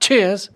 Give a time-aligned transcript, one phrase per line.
[0.00, 0.50] Cheers!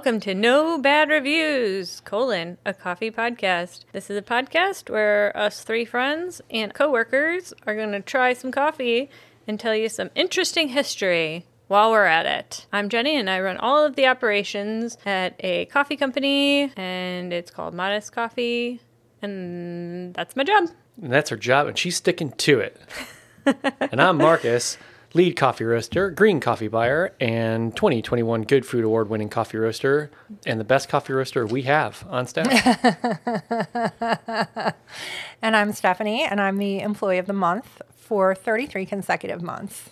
[0.00, 3.80] Welcome to No Bad Reviews, colon, a coffee podcast.
[3.92, 8.50] This is a podcast where us three friends and coworkers are going to try some
[8.50, 9.10] coffee
[9.46, 12.66] and tell you some interesting history while we're at it.
[12.72, 17.50] I'm Jenny and I run all of the operations at a coffee company and it's
[17.50, 18.80] called Modest Coffee
[19.20, 20.70] and that's my job.
[21.02, 22.80] And that's her job, and she's sticking to it.
[23.92, 24.78] and I'm Marcus,
[25.14, 30.10] lead coffee roaster, green coffee buyer, and 2021 Good Food Award winning coffee roaster,
[30.46, 32.46] and the best coffee roaster we have on staff.
[35.42, 39.88] And I'm Stephanie, and I'm the employee of the month for 33 consecutive months.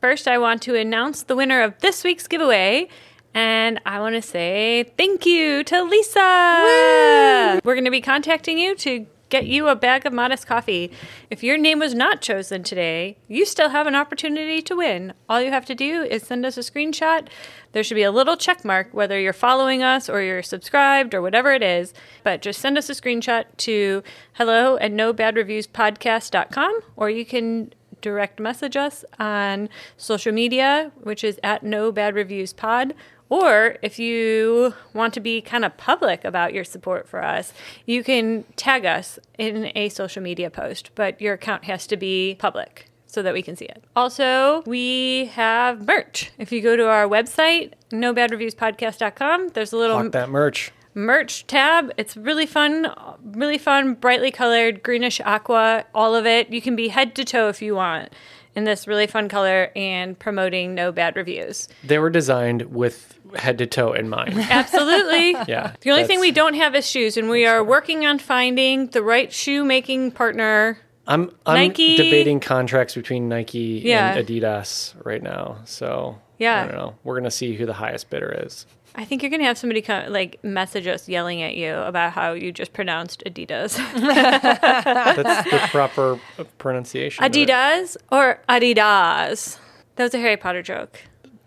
[0.00, 2.88] First, I want to announce the winner of this week's giveaway.
[3.36, 7.60] And I want to say thank you to Lisa.
[7.64, 10.92] We're going to be contacting you to get you a bag of Modest Coffee.
[11.28, 15.12] If your name was not chosen today, you still have an opportunity to win.
[15.28, 17.26] All you have to do is send us a screenshot.
[17.72, 21.20] There should be a little check mark whether you're following us or you're subscribed or
[21.20, 21.92] whatever it is.
[22.22, 24.04] But just send us a screenshot to
[24.34, 31.64] hello at nobadreviewspodcast.com or you can direct message us on social media, which is at
[31.64, 32.94] No Bad Reviews Pod.
[33.34, 37.52] Or if you want to be kind of public about your support for us,
[37.84, 42.36] you can tag us in a social media post, but your account has to be
[42.38, 43.82] public so that we can see it.
[43.96, 46.30] Also, we have merch.
[46.38, 50.70] If you go to our website, nobadreviewspodcast.com, there's a little Lock that merch.
[50.94, 51.90] merch tab.
[51.96, 52.86] It's really fun,
[53.24, 56.50] really fun, brightly colored, greenish aqua, all of it.
[56.50, 58.12] You can be head to toe if you want
[58.56, 61.68] in this really fun color and promoting no bad reviews.
[61.82, 64.34] They were designed with head to toe in mind.
[64.50, 65.34] Absolutely.
[65.48, 65.74] Yeah.
[65.80, 69.02] The only thing we don't have is shoes, and we are working on finding the
[69.02, 70.78] right shoe making partner.
[71.06, 74.14] I'm I'm Nike- debating contracts between Nike Yeah.
[74.14, 75.58] and Adidas right now.
[75.64, 76.62] So Yeah.
[76.62, 76.94] I don't know.
[77.04, 78.66] We're gonna see who the highest bidder is.
[78.96, 82.32] I think you're gonna have somebody come, like message us yelling at you about how
[82.32, 83.76] you just pronounced Adidas.
[84.00, 87.24] That's the proper uh, pronunciation.
[87.24, 89.58] Adidas or Adidas?
[89.96, 91.00] That was a Harry Potter joke.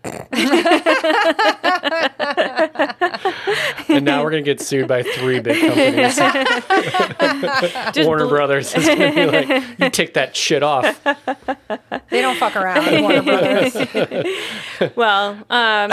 [3.88, 6.18] And now we're gonna get sued by three big companies.
[8.06, 9.48] Warner bl- Brothers is gonna be like,
[9.78, 11.00] "You take that shit off."
[12.10, 13.76] They don't fuck around, Warner Brothers.
[14.94, 15.90] Well, um,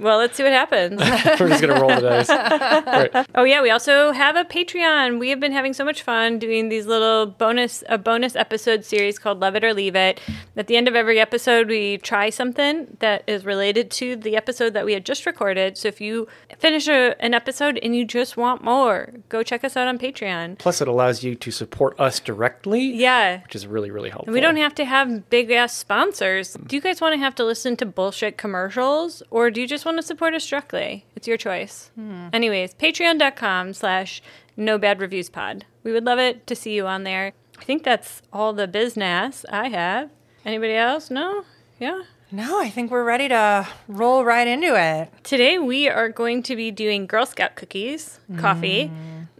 [0.00, 0.98] well, let's see what happens.
[1.40, 2.28] We're just gonna roll the dice.
[2.28, 3.26] Right.
[3.36, 5.20] Oh yeah, we also have a Patreon.
[5.20, 9.20] We have been having so much fun doing these little bonus a bonus episode series
[9.20, 10.20] called Love It or Leave It.
[10.56, 14.72] At the end of every episode, we try something that is related to the episode
[14.74, 15.78] that we had just recorded.
[15.78, 16.26] So if you
[16.58, 20.58] finish a, an episode and you just want more, go check us out on Patreon.
[20.58, 22.82] Plus, it allows you to support us directly.
[22.82, 23.42] Yeah.
[23.42, 24.32] which is really really helpful.
[24.34, 26.54] We don't have to have big ass sponsors.
[26.54, 29.84] Do you guys want to have to listen to bullshit commercials or do you just
[29.84, 31.06] want to support us directly?
[31.16, 31.90] It's your choice.
[31.94, 32.28] Hmm.
[32.32, 34.22] Anyways, patreon.com slash
[34.56, 35.64] no bad reviews pod.
[35.82, 37.32] We would love it to see you on there.
[37.58, 40.10] I think that's all the business I have.
[40.44, 41.10] Anybody else?
[41.10, 41.44] No?
[41.78, 42.02] Yeah?
[42.34, 45.10] No, I think we're ready to roll right into it.
[45.22, 48.90] Today we are going to be doing Girl Scout cookies, coffee.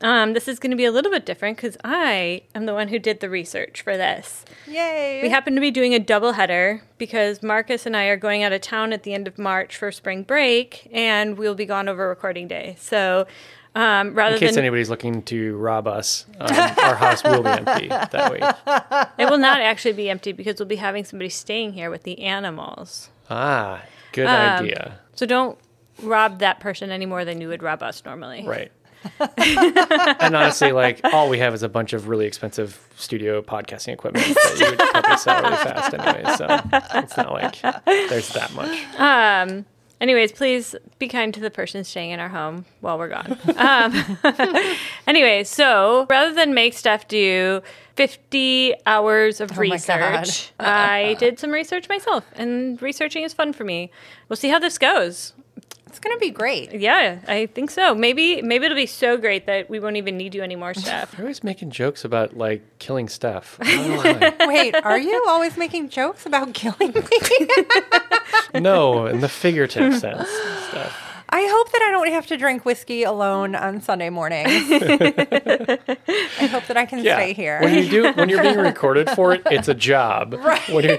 [0.02, 2.88] Um, this is going to be a little bit different because I am the one
[2.88, 4.44] who did the research for this.
[4.66, 5.20] Yay.
[5.22, 8.52] We happen to be doing a double header because Marcus and I are going out
[8.52, 12.06] of town at the end of March for spring break, and we'll be gone over
[12.08, 12.76] recording day.
[12.78, 13.26] So
[13.74, 17.48] um, rather In case than anybody's looking to rob us, um, our house will be
[17.50, 18.42] empty that week.
[19.18, 22.20] it will not actually be empty because we'll be having somebody staying here with the
[22.22, 23.08] animals.
[23.30, 23.82] Ah,
[24.12, 24.98] good Um, idea.
[25.14, 25.58] So don't
[26.02, 28.44] rob that person any more than you would rob us normally.
[28.46, 28.70] Right.
[29.38, 34.24] and honestly, like all we have is a bunch of really expensive studio podcasting equipment
[34.26, 36.36] that you would probably sell really fast anyway.
[36.36, 36.46] So
[37.00, 38.78] it's not like there's that much.
[39.00, 39.64] Um,
[40.02, 43.38] anyways, please be kind to the person staying in our home while we're gone.
[43.56, 44.18] Um,
[45.06, 47.62] anyways, so rather than make stuff do
[47.96, 53.64] 50 hours of my research, I did some research myself, and researching is fun for
[53.64, 53.90] me.
[54.28, 55.32] We'll see how this goes.
[55.92, 56.72] It's going to be great.
[56.72, 57.94] Yeah, I think so.
[57.94, 61.12] Maybe maybe it'll be so great that we won't even need you anymore, Steph.
[61.12, 63.58] You're always making jokes about like killing Steph.
[63.60, 63.96] I don't know
[64.38, 64.46] why.
[64.48, 67.02] Wait, are you always making jokes about killing me?
[68.60, 70.30] no, in the figurative sense.
[70.30, 70.98] Steph.
[71.28, 74.50] I hope that I don't have to drink whiskey alone on Sunday mornings.
[74.50, 77.60] I hope that I can stay here.
[77.60, 80.32] When you do, when you're being recorded for it, it's a job.
[80.34, 80.66] Right.
[80.70, 80.98] When you're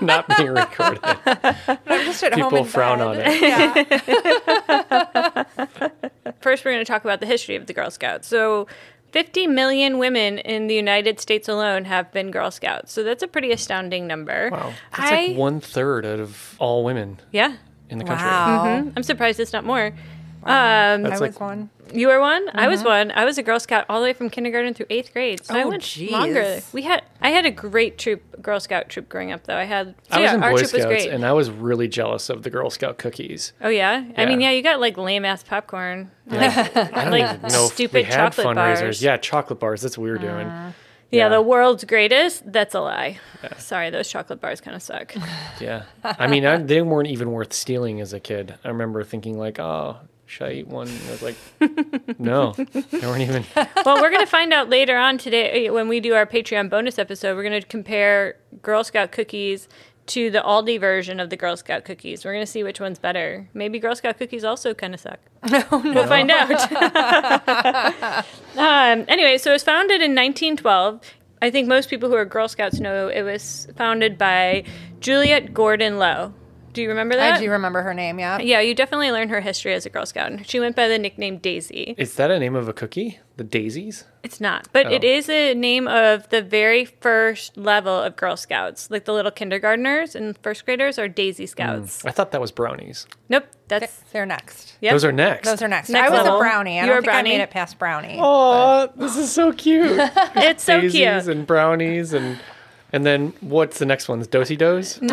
[0.00, 3.06] not being recorded, I'm just at home people in frown bed.
[3.06, 3.40] on it.
[3.50, 3.84] Yeah.
[6.40, 8.28] First, we're going to talk about the history of the Girl Scouts.
[8.28, 8.66] So,
[9.12, 12.92] 50 million women in the United States alone have been Girl Scouts.
[12.92, 14.50] So that's a pretty astounding number.
[14.50, 17.56] Wow, that's I, like one third out of all women Yeah,
[17.88, 18.26] in the country.
[18.26, 18.64] Wow.
[18.66, 18.90] Mm-hmm.
[18.96, 19.92] I'm surprised it's not more.
[20.42, 21.68] Um, I That's was like one.
[21.92, 22.48] you were one.
[22.54, 23.10] I was one.
[23.10, 25.44] I was a Girl Scout all the way from kindergarten through eighth grade.
[25.44, 26.10] So I Oh, went geez.
[26.12, 26.60] longer.
[26.72, 29.44] We had I had a great troop, Girl Scout troop growing up.
[29.44, 29.94] Though I had.
[30.10, 31.10] So I was yeah, in our Boy troop was Scouts, great.
[31.10, 33.52] and I was really jealous of the Girl Scout cookies.
[33.60, 34.04] oh yeah?
[34.16, 34.50] I mean, Yeah.
[34.50, 36.10] yeah, you got like lame ass popcorn.
[36.30, 38.80] I don't Like know if stupid we had chocolate fundraisers.
[38.80, 39.02] bars.
[39.02, 39.82] Yeah, chocolate bars.
[39.82, 40.46] That's what we were doing.
[40.46, 40.72] Yeah,
[41.10, 41.28] Yeah.
[41.28, 42.50] the world's greatest.
[42.52, 43.18] That's a lie.
[43.58, 45.12] Sorry, those chocolate bars kind of suck.
[45.60, 48.54] Yeah, I mean, I, they weren't even worth stealing as a kid.
[48.64, 49.96] I remember thinking like, oh,
[50.30, 50.86] should I eat one?
[50.88, 51.34] I was like,
[52.20, 53.44] no, they weren't even.
[53.84, 56.70] well, we're going to find out later on today uh, when we do our Patreon
[56.70, 57.34] bonus episode.
[57.36, 59.68] We're going to compare Girl Scout cookies
[60.06, 62.24] to the Aldi version of the Girl Scout cookies.
[62.24, 63.48] We're going to see which one's better.
[63.54, 65.18] Maybe Girl Scout cookies also kind of suck.
[65.50, 66.50] No, We'll find out.
[68.56, 71.00] um, anyway, so it was founded in 1912.
[71.42, 74.62] I think most people who are Girl Scouts know it was founded by
[75.00, 76.34] Juliette Gordon Low.
[76.72, 77.34] Do you remember that?
[77.36, 78.38] I do remember her name, yeah.
[78.38, 80.46] Yeah, you definitely learned her history as a Girl Scout.
[80.48, 81.94] She went by the nickname Daisy.
[81.98, 83.18] Is that a name of a cookie?
[83.36, 84.04] The Daisies?
[84.22, 84.90] It's not, but oh.
[84.90, 85.08] it Oh.
[85.08, 88.90] is a name of the very first level of Girl Scouts.
[88.90, 91.48] Like the little kindergartners and first graders are Daisy hmm.
[91.48, 92.04] Scouts.
[92.04, 93.06] I thought that was brownies.
[93.28, 94.74] Nope, that's They're next.
[94.80, 94.92] yep.
[94.92, 95.46] Those are next.
[95.48, 95.88] Those are next.
[95.88, 96.36] Next I was level.
[96.36, 96.78] a brownie.
[96.78, 97.30] I You don't were think brownie?
[97.30, 98.16] I made it past brownie.
[98.20, 99.90] Oh, this is so cute.
[100.36, 100.92] it's so Daisies
[101.24, 101.36] cute.
[101.36, 102.38] and brownies and
[102.92, 104.20] and then what's the next one?
[104.22, 104.98] Do-si-dos.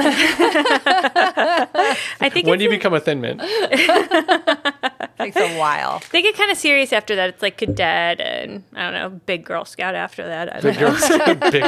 [2.20, 3.42] I think When do you a- become a thin mint?
[5.18, 6.02] takes a while.
[6.12, 7.30] they get kind of serious after that.
[7.30, 10.56] It's like cadet and I don't know, big Girl Scout after that.
[10.56, 10.90] I don't Big know.
[10.92, 11.64] girls, big.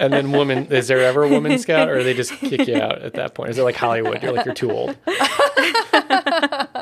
[0.00, 0.66] and then woman.
[0.66, 3.50] Is there ever a woman scout, or they just kick you out at that point?
[3.50, 4.22] Is it like Hollywood?
[4.22, 4.96] You're like you're too old.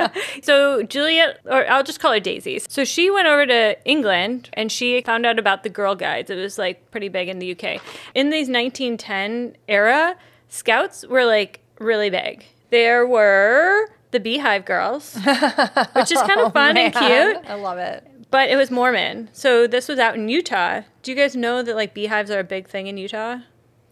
[0.42, 2.60] So Juliette, or I'll just call her Daisy.
[2.68, 6.30] So she went over to England and she found out about the Girl Guides.
[6.30, 7.80] It was like pretty big in the UK.
[8.14, 10.16] In these 1910 era,
[10.48, 12.44] Scouts were like really big.
[12.70, 17.78] There were the Beehive Girls, which is oh, kind of fun and cute, I love
[17.78, 18.06] it.
[18.30, 19.28] but it was Mormon.
[19.32, 20.82] So this was out in Utah.
[21.02, 23.38] Do you guys know that like beehives are a big thing in Utah?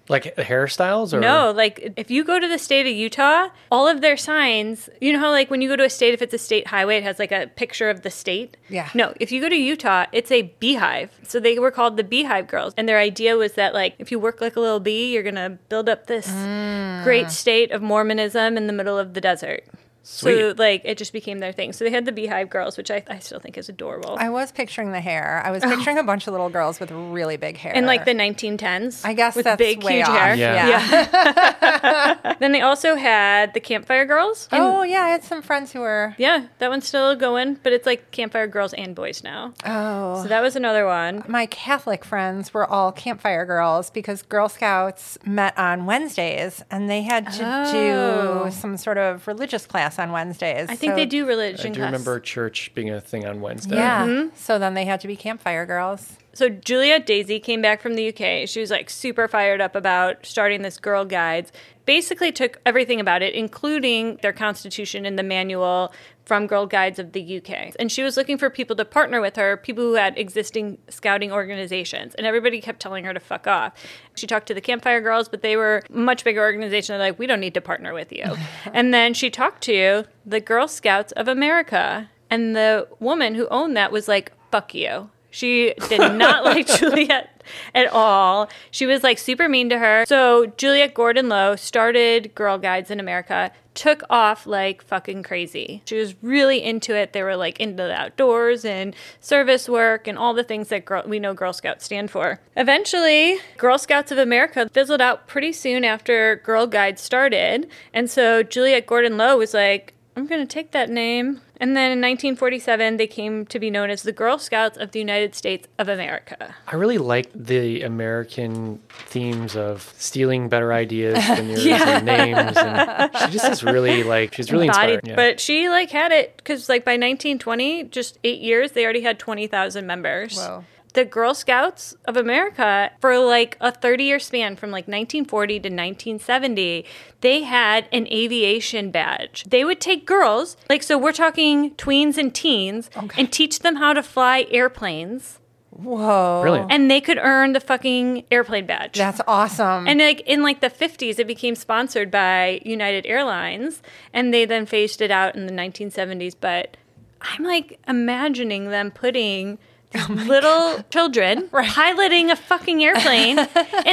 [0.08, 4.00] Like hairstyles, or No, like if you go to the state of Utah, all of
[4.00, 6.38] their signs, you know how like when you go to a state, if it's a
[6.38, 8.56] state highway, it has like a picture of the state?
[8.68, 8.88] Yeah.
[8.94, 11.18] No, if you go to Utah, it's a beehive.
[11.22, 12.72] So they were called the Beehive Girls.
[12.76, 15.34] And their idea was that like if you work like a little bee, you're going
[15.34, 17.02] to build up this mm.
[17.04, 19.64] great state of Mormonism in the middle of the desert.
[20.08, 21.72] So like it just became their thing.
[21.72, 24.16] So they had the Beehive Girls, which I, I still think is adorable.
[24.18, 25.42] I was picturing the hair.
[25.44, 27.72] I was picturing a bunch of little girls with really big hair.
[27.72, 29.04] in like the 1910s.
[29.04, 30.16] I guess with that's big, huge off.
[30.16, 30.34] hair.
[30.36, 32.34] Yeah.
[32.38, 34.48] then they also had the Campfire Girls.
[34.52, 36.14] Oh yeah, I had some friends who were.
[36.18, 39.54] Yeah, that one's still going, but it's like campfire girls and boys now.
[39.64, 40.22] Oh.
[40.22, 41.24] So that was another one.
[41.28, 47.02] my Catholic friends were all campfire girls because Girl Scouts met on Wednesdays and they
[47.02, 48.44] had to Oh.
[48.44, 50.68] do some sort of religious class on Wednesdays.
[50.68, 51.86] I think So- they do religion I do class.
[51.92, 53.76] remember church being a thing on Wednesday.
[53.76, 54.06] Yeah.
[54.06, 54.36] Mm-hmm.
[54.36, 56.16] So then they had to be campfire girls.
[56.34, 58.46] So Julia Daisy came back from the UK.
[58.48, 61.50] She was like super fired up about starting this Girl Guides.
[61.86, 65.92] Basically took everything about it, including their constitution and the manual
[66.26, 67.74] from Girl Guides of the UK.
[67.78, 71.30] And she was looking for people to partner with her, people who had existing scouting
[71.32, 72.14] organizations.
[72.16, 73.72] And everybody kept telling her to fuck off.
[74.16, 76.94] She talked to the Campfire Girls, but they were a much bigger organization.
[76.94, 78.24] They're like, we don't need to partner with you.
[78.72, 82.10] and then she talked to the Girl Scouts of America.
[82.28, 85.10] And the woman who owned that was like, fuck you.
[85.30, 87.35] She did not like Juliette
[87.74, 88.48] at all.
[88.70, 90.04] She was like super mean to her.
[90.06, 95.82] So Juliette Gordon Low started Girl Guides in America, took off like fucking crazy.
[95.84, 97.12] She was really into it.
[97.12, 101.04] They were like into the outdoors and service work and all the things that girl,
[101.06, 102.40] we know Girl Scouts stand for.
[102.56, 107.68] Eventually, Girl Scouts of America fizzled out pretty soon after Girl Guides started.
[107.92, 111.90] And so Juliette Gordon Low was like, I'm going to take that name, And then
[111.92, 115.66] in 1947, they came to be known as the Girl Scouts of the United States
[115.78, 116.54] of America.
[116.68, 122.00] I really like the American themes of stealing better ideas than yours Yeah.
[122.00, 122.56] names.
[122.56, 124.96] And she just is really like she's really Embodied.
[124.96, 125.00] inspiring.
[125.06, 125.16] Yeah.
[125.16, 129.18] But she like had it because like by 1920, just eight years, they already had
[129.18, 130.36] 20,000 members.
[130.36, 130.64] Whoa.
[130.96, 135.68] The Girl Scouts of America, for like a 30 year span from like 1940 to
[135.68, 136.86] 1970,
[137.20, 139.44] they had an aviation badge.
[139.46, 142.88] They would take girls, like, so we're talking tweens and teens,
[143.18, 145.38] and teach them how to fly airplanes,
[145.68, 146.40] Whoa.
[146.40, 146.72] Brilliant.
[146.72, 148.96] and they could earn the fucking airplane badge.
[148.96, 149.86] That's awesome.
[149.86, 153.82] And like in like the 50s, it became sponsored by United Airlines,
[154.14, 156.34] and they then phased it out in the 1970s.
[156.40, 156.78] But
[157.20, 159.58] I'm like imagining them putting
[159.92, 163.46] these little children piloting a fucking airplane in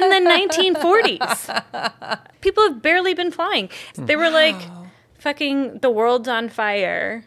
[0.10, 0.22] the
[0.74, 2.20] 1940s.
[2.42, 3.70] People have barely been flying.
[3.96, 4.56] They were like,
[5.20, 7.26] "Fucking the world's on fire."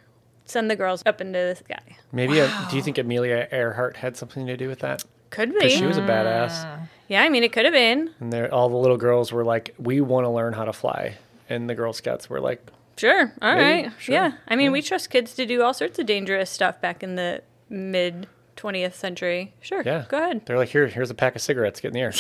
[0.49, 1.96] Send the girls up into the sky.
[2.12, 5.02] Maybe uh, do you think Amelia Earhart had something to do with that?
[5.30, 5.78] Could Because be.
[5.78, 8.11] she was a badass, yeah, I mean, it could have been.
[8.20, 11.16] and all the little girls were like, "We want to learn how to fly,"
[11.49, 12.64] and the Girl Scouts were like,
[12.96, 13.30] Sure.
[13.42, 13.90] All right.
[13.99, 14.14] Sure.
[14.14, 14.32] Yeah.
[14.49, 17.42] I mean, we trust kids to do all sorts of dangerous stuff back in the
[17.68, 19.54] mid 20th century.
[19.60, 19.82] Sure.
[19.84, 20.42] "Yeah, Go ahead.
[20.46, 21.80] They're like, "Here, here's a pack of cigarettes.
[21.80, 22.12] Get in the air."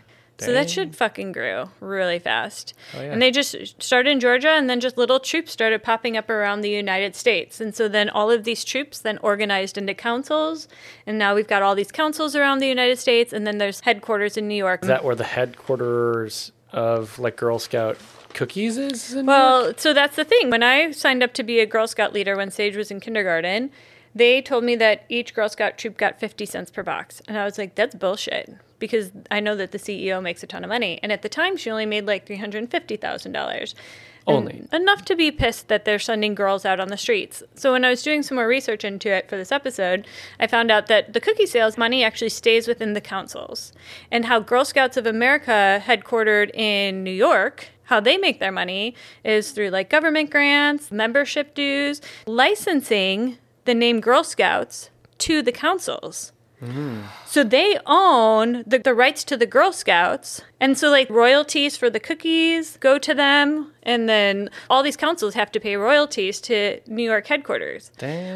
[0.38, 2.74] So that shit fucking grew really fast.
[2.94, 3.12] Oh, yeah.
[3.12, 6.60] And they just started in Georgia and then just little troops started popping up around
[6.60, 7.60] the United States.
[7.60, 10.68] And so then all of these troops then organized into councils.
[11.06, 13.32] And now we've got all these councils around the United States.
[13.32, 14.82] And then there's headquarters in New York.
[14.82, 17.96] Is that where the headquarters of like Girl Scout
[18.36, 19.12] cookies is?
[19.12, 19.40] in New York?
[19.40, 20.50] Well, so that's the thing.
[20.50, 23.70] When I signed up to be a Girl Scout leader when Sage was in kindergarten,
[24.14, 27.20] they told me that each Girl Scout troop got 50 cents per box.
[27.26, 30.62] And I was like, that's bullshit because I know that the CEO makes a ton
[30.62, 31.00] of money.
[31.02, 33.74] And at the time, she only made like $350,000.
[34.28, 34.66] Only.
[34.72, 37.44] Enough to be pissed that they're sending girls out on the streets.
[37.54, 40.06] So when I was doing some more research into it for this episode,
[40.40, 43.72] I found out that the cookie sales money actually stays within the councils.
[44.10, 48.94] And how Girl Scouts of America, headquartered in New York, how they make their money
[49.24, 56.32] is through like government grants, membership dues, licensing the name Girl Scouts to the councils.
[56.62, 57.02] Mm-hmm.
[57.26, 60.40] So they own the, the rights to the Girl Scouts.
[60.58, 63.72] And so, like, royalties for the cookies go to them.
[63.82, 67.90] And then all these councils have to pay royalties to New York headquarters.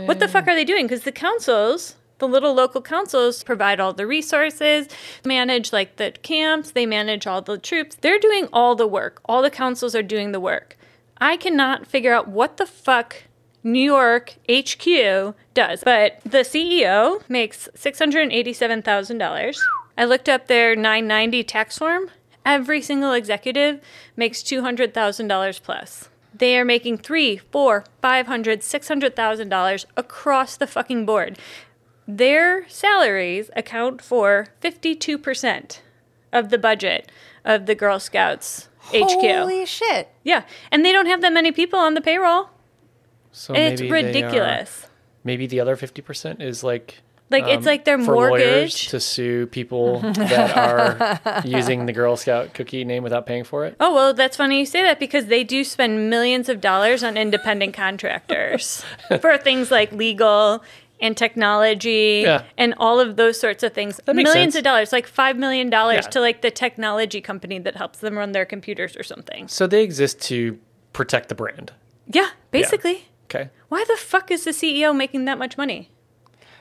[0.07, 0.87] What the fuck are they doing?
[0.87, 4.87] Because the councils, the little local councils, provide all the resources,
[5.25, 7.97] manage like the camps, they manage all the troops.
[8.01, 9.21] They're doing all the work.
[9.25, 10.77] All the councils are doing the work.
[11.19, 13.25] I cannot figure out what the fuck
[13.63, 15.83] New York HQ does.
[15.85, 19.57] But the CEO makes $687,000.
[19.99, 22.11] I looked up their 990 tax form.
[22.47, 23.81] Every single executive
[24.17, 26.09] makes $200,000 plus.
[26.33, 31.39] They are making three, four, five hundred, six hundred thousand dollars across the fucking board.
[32.17, 35.83] Their salaries account for fifty-two percent
[36.33, 37.11] of the budget
[37.45, 38.95] of the Girl Scouts HQ.
[39.23, 40.09] Holy shit.
[40.25, 42.51] Yeah, and they don't have that many people on the payroll.
[43.31, 44.87] so It's maybe they are- ridiculous.
[45.23, 47.03] maybe the other fifty percent is like.
[47.33, 48.89] Like it's um, like their for lawyers mortgage.
[48.89, 53.77] to sue people that are using the Girl Scout cookie name without paying for it.
[53.79, 57.17] Oh well, that's funny you say that because they do spend millions of dollars on
[57.17, 58.85] independent contractors
[59.21, 60.65] for things like legal
[61.01, 62.43] and technology Yeah.
[62.59, 64.01] and all of those sorts of things.
[64.05, 64.61] That makes Millions sense.
[64.61, 66.11] of dollars, like five million dollars Yeah.
[66.11, 69.49] to like the technology company that helps them run their computers or something.
[69.49, 70.59] So they exist to
[70.93, 71.73] protect the brand.
[72.07, 73.09] Yeah, basically.
[73.27, 73.51] Okay.
[73.69, 75.91] Why the fuck is the CEO making that much money?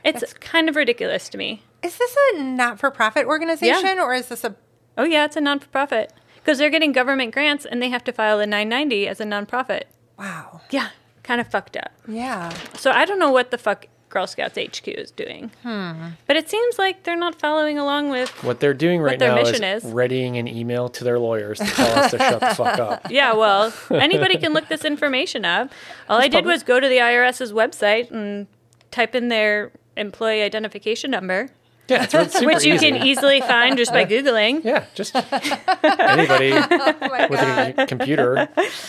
[0.03, 1.63] It's kind of ridiculous to me.
[1.83, 4.55] Is this a not for profit organization or is this a.
[4.97, 8.39] Oh yeah, it's a non-for-profit because they're getting government grants and they have to file
[8.39, 9.87] a 990 as a non-profit.
[10.17, 10.61] Wow.
[10.69, 10.89] Yeah,
[11.23, 11.91] kind of fucked up.
[12.07, 12.49] Yeah.
[12.77, 15.51] So I don't know what the fuck Girl Scouts HQ is doing.
[15.63, 18.29] But it seems like they're not following along with.
[18.43, 19.91] What they're doing right their now mission is, is.
[19.91, 23.05] readying an email to their lawyers to tell us to shut the fuck up.
[23.11, 25.71] Yeah, well, anybody can look this information up.
[26.09, 26.53] All I did public.
[26.53, 28.47] was go to the IRS's website and
[28.91, 31.49] type in their employee identification number,
[31.87, 32.89] Yeah, it's really super which you easy.
[32.91, 34.63] can easily find just by Googling.
[34.63, 38.47] Yeah, just anybody Oh with a computer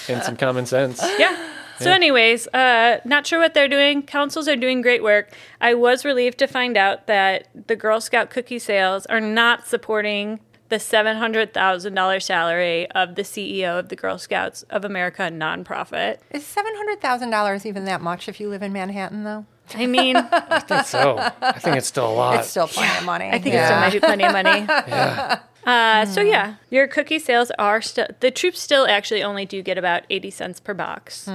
[0.08, 1.02] and some common sense.
[1.18, 1.36] Yeah.
[1.80, 4.02] So, anyways, uh, not sure what they're doing.
[4.02, 5.32] Councils are doing great work.
[5.60, 10.40] I was relieved to find out that the Girl Scout cookie sales are not supporting
[10.70, 16.18] the $700,000 salary of the CEO of the Girl Scouts of America nonprofit.
[16.30, 19.46] Is $700,000 even that much if you live in Manhattan, though?
[19.74, 21.16] I mean, I I think so.
[21.40, 22.40] I think it's still a lot.
[22.40, 23.26] It's still plenty of money.
[23.30, 24.60] I think it still might be plenty of money.
[24.66, 25.40] yeah.
[25.64, 29.76] Uh, So yeah, your cookie sales are still the troops still actually only do get
[29.78, 31.28] about eighty cents per box.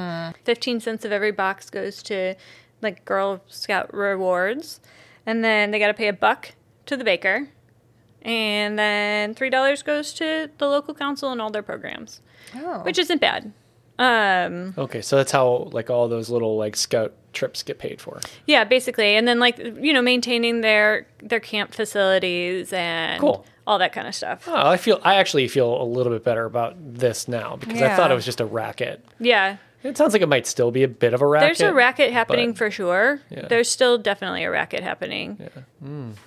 [0.43, 2.35] Fifteen cents of every box goes to
[2.81, 4.79] like Girl Scout rewards,
[5.25, 6.51] and then they got to pay a buck
[6.87, 7.49] to the baker,
[8.21, 12.21] and then three dollars goes to the local council and all their programs,
[12.55, 12.79] Oh.
[12.79, 13.53] which isn't bad.
[13.97, 18.19] Um, Okay, so that's how like all those little like scout trips get paid for.
[18.45, 23.45] yeah, basically, and then like you know maintaining their their camp facilities and Cool.
[23.67, 24.45] all that kind of stuff.
[24.47, 27.95] Oh, I feel I actually feel a little bit better about this now because I
[27.95, 29.03] thought it was just a racket.
[29.19, 31.57] Yeah, It sounds like it might still be a bit of a racket.
[31.59, 33.21] There's a racket happening but- for sure.
[33.29, 33.47] Yeah.
[33.47, 35.37] There's still definitely a racket happening.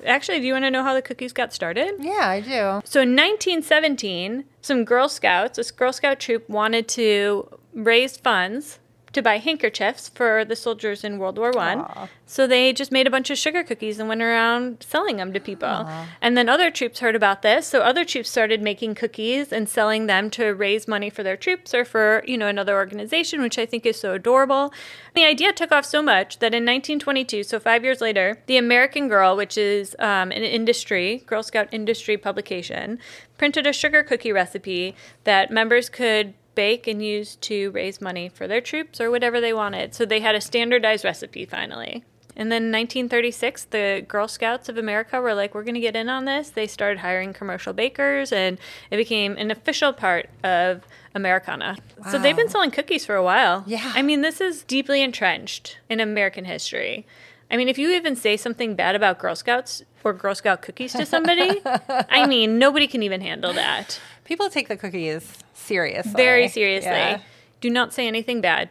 [0.07, 1.95] Actually, do you want to know how the cookies got started?
[1.99, 2.81] Yeah, I do.
[2.85, 8.79] So in 1917, some Girl Scouts, this Girl Scout troop, wanted to raise funds
[9.13, 11.87] to buy handkerchiefs for the soldiers in World War One.
[12.27, 15.41] So they just made a bunch of sugar cookies and went around selling them to
[15.41, 15.89] people.
[16.21, 20.07] And then other troops heard about this, so other troops started making cookies and selling
[20.07, 23.65] them to raise money for their troops or for, you know, another organization, which I
[23.65, 24.75] think is so adorable.
[25.15, 29.09] The idea took off so much that in 1922, so 5 years later, the American
[29.09, 32.99] Girl, which is um, an industry, Girl Scout industry publication,
[33.39, 34.95] printed a sugar cookie recipe
[35.25, 39.53] that members could bake and use to raise money for their troops or whatever they
[39.53, 39.95] wanted.
[39.95, 42.03] So they had a standardized recipe finally.
[42.35, 45.95] And then in 1936, the Girl Scouts of America were like, we're going to get
[45.95, 46.51] in on this.
[46.51, 48.59] They started hiring commercial bakers, and
[48.91, 50.83] it became an official part of
[51.15, 51.77] Americana.
[52.11, 53.63] So they've been selling cookies for a while.
[53.67, 53.93] Yeah.
[53.95, 57.07] I mean, this is deeply entrenched in American history.
[57.51, 60.93] I mean, if you even say something bad about Girl Scouts or Girl Scout cookies
[60.93, 63.99] to somebody, I mean, nobody can even handle that.
[64.25, 66.13] People take the cookies seriously.
[66.15, 66.91] Very seriously.
[66.91, 67.21] Yeah.
[67.61, 68.69] Do not say anything bad.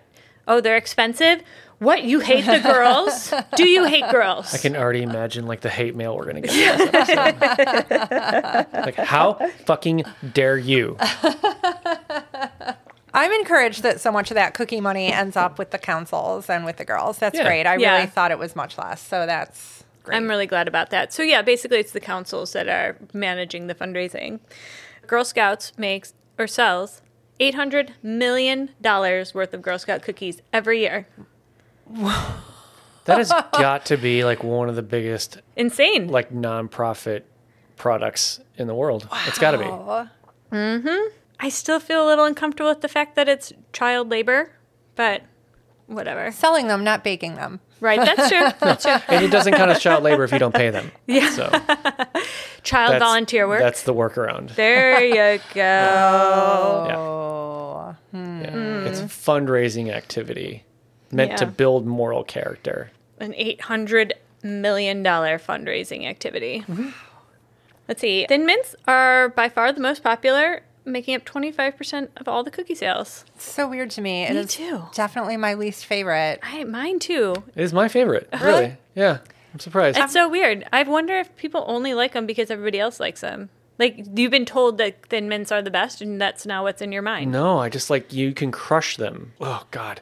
[0.47, 1.41] Oh, they're expensive?
[1.79, 2.03] What?
[2.03, 3.33] You hate the girls?
[3.55, 4.53] Do you hate girls?
[4.53, 6.79] I can already imagine like the hate mail we're gonna get.
[6.79, 8.67] in this episode.
[8.85, 9.33] like how
[9.65, 10.03] fucking
[10.33, 10.97] dare you?
[13.17, 16.63] I'm encouraged that so much of that cookie money ends up with the councils and
[16.65, 17.17] with the girls.
[17.17, 17.45] That's Yeah.
[17.45, 17.65] great.
[17.65, 17.95] I Yeah.
[17.95, 19.01] really thought it was much less.
[19.01, 20.15] So that's great.
[20.17, 21.11] I'm really glad about that.
[21.11, 24.39] So yeah, basically it's the councils that are managing the fundraising.
[25.07, 27.01] Girl Scouts makes or sells
[27.39, 31.07] 800 million dollars worth of Girl Scout cookies every year.
[33.05, 36.07] That has got to be like one of the biggest Insane.
[36.07, 37.23] like nonprofit
[37.77, 39.07] products in the world.
[39.27, 40.55] It's got to be.
[40.55, 41.07] Mm-hmm.
[41.39, 44.51] I still feel a little uncomfortable with the fact that it's child labor,
[44.95, 45.23] but
[45.85, 46.31] whatever.
[46.31, 47.59] selling them, not baking them.
[47.79, 48.47] Right, that's true.
[48.59, 48.95] That's true.
[49.07, 50.91] And it doesn't count as child labor if you don't pay them.
[51.05, 51.29] Yeah.
[51.29, 51.43] So
[52.63, 53.59] Child that's, volunteer work.
[53.59, 54.55] That's the workaround.
[54.55, 55.43] There you go.
[55.55, 56.95] Yeah.
[56.97, 58.79] Oh, Yeah.
[58.85, 60.63] It's fundraising activity
[61.11, 62.89] meant to build moral character.
[63.19, 66.65] An $800 million fundraising activity.
[67.87, 68.25] Let's see.
[68.27, 72.75] Thin mints are by far the most popular, making up 25% of all the cookie
[72.75, 73.25] sales.
[73.35, 74.23] it's so weird to me.
[74.23, 74.83] It Me is too.
[74.93, 76.39] definitely my least favorite.
[76.41, 77.35] I, mine too.
[77.55, 78.27] It is my favorite.
[78.31, 78.45] Uh-huh.
[78.45, 78.77] Really?
[78.95, 79.19] Yeah.
[79.53, 79.97] I'm surprised.
[79.97, 80.65] It's so weird.
[80.71, 83.49] I wonder if people only like them because everybody else likes them.
[83.79, 86.91] Like, you've been told that thin mints are the best, and that's now what's in
[86.91, 87.31] your mind.
[87.31, 89.33] No, I just like you can crush them.
[89.39, 90.01] Oh God,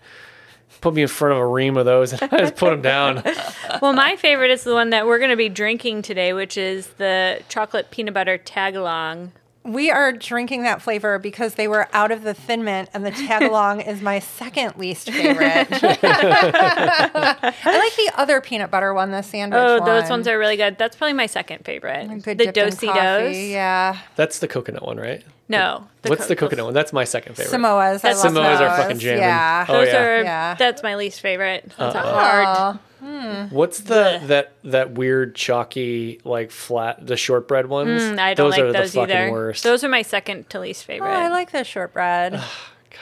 [0.79, 3.21] put me in front of a ream of those and I just put them down.
[3.81, 6.87] Well, my favorite is the one that we're going to be drinking today, which is
[6.97, 9.33] the chocolate peanut butter tag along.
[9.65, 13.11] We are drinking that flavor because they were out of the thin mint, and the
[13.11, 15.67] tagalong is my second least favorite.
[15.71, 19.85] I like the other peanut butter one, the sandwich Oh, one.
[19.85, 20.77] those ones are really good.
[20.77, 22.07] That's probably my second favorite.
[22.23, 23.35] good the dipped in Do-si-dos.
[23.37, 25.23] Yeah, That's the coconut one, right?
[25.47, 25.87] No.
[26.07, 26.73] What's co- the coconut one?
[26.73, 27.53] That's my second favorite.
[27.53, 27.95] Samoas.
[27.95, 28.77] I That's- love Samoas are those.
[28.77, 29.21] fucking jamming.
[29.21, 29.65] Yeah.
[29.69, 30.03] Oh, Those yeah.
[30.03, 30.23] are.
[30.23, 30.55] Yeah.
[30.55, 31.71] That's my least favorite.
[31.77, 32.13] Those are Uh-oh.
[32.13, 32.79] hard.
[33.03, 38.01] Oh, What's the that that weird chalky like flat the shortbread ones?
[38.01, 39.31] Mm, I don't those like are those the fucking either.
[39.31, 39.63] worst.
[39.63, 41.09] Those are my second to least Oh, favorite.
[41.11, 42.41] I like the shortbread.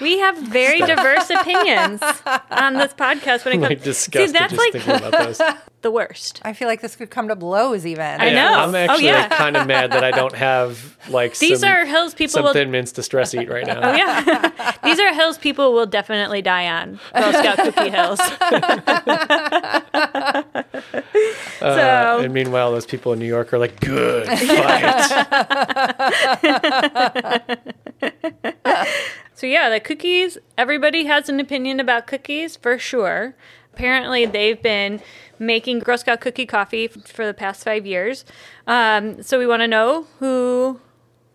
[0.01, 2.01] We have very diverse opinions
[2.51, 3.69] on this podcast when it comes.
[3.69, 5.41] like disgusted See, that's just like thinking about those.
[5.81, 6.39] the worst.
[6.43, 8.05] I feel like this could come to blows even.
[8.21, 8.53] I Yeah, know.
[8.59, 9.27] I'm Oh, actually yeah.
[9.29, 12.53] kind of mad that I don't have like These some, are hills people some will.
[12.53, 13.91] thin mints to stress eat right now.
[13.91, 16.99] Oh yeah, these are hills people will definitely die on.
[17.13, 18.19] Girl Scout cookie hills.
[21.63, 25.63] Uh, So- and meanwhile, those people in New York are like, "Good fight."
[29.35, 30.37] So yeah, the cookies.
[30.57, 33.35] Everybody has an opinion about cookies for sure.
[33.73, 35.01] Apparently, they've been
[35.39, 38.25] making Girl Scout cookie coffee for the past five years.
[38.67, 40.79] Um, so we want to know who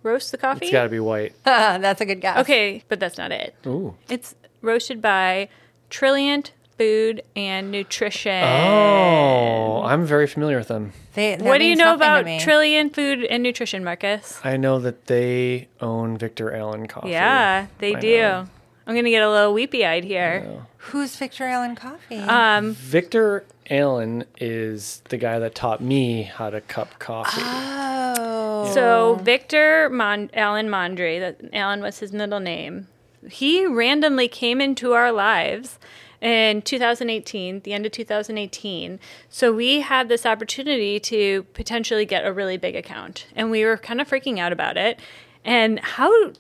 [0.05, 0.67] roasts the coffee.
[0.67, 1.35] it's got to be white.
[1.45, 2.39] That's a good guess.
[2.39, 3.55] okay, but that's not it.
[3.67, 5.49] Ooh, It's roasted by
[5.91, 8.45] Trilliant Food and Nutrition.
[8.45, 10.93] Oh, I'm very familiar with them.
[11.15, 12.39] They, What do you know about me.
[12.39, 14.41] Trilliant Food and Nutrition, Marcus?
[14.45, 17.11] I know that they own Victor Allen Coffee.
[17.11, 18.19] Yeah, they I do.
[18.19, 18.47] know.
[18.87, 20.63] I'm gonna get a little weepy eyed here.
[20.79, 22.21] Who's Victor Allen Coffee?
[22.21, 27.43] Um, Victor Allen is the guy that taught me how to cup coffee.
[27.45, 28.71] oh.
[28.73, 32.87] So Victor Mon- Allen Mondry, that Allen was his middle name.
[33.29, 35.79] He randomly came into our lives
[36.21, 38.99] in 2018, the end of 2018.
[39.29, 43.77] So we had this opportunity to potentially get a really big account, and we were
[43.77, 45.01] kind of freaking out about it.
[45.45, 46.33] And how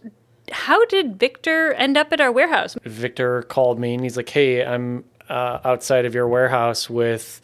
[0.50, 2.76] how did Victor end up at our warehouse?
[2.84, 7.40] Victor called me and he's like, "Hey, I'm uh, outside of your warehouse with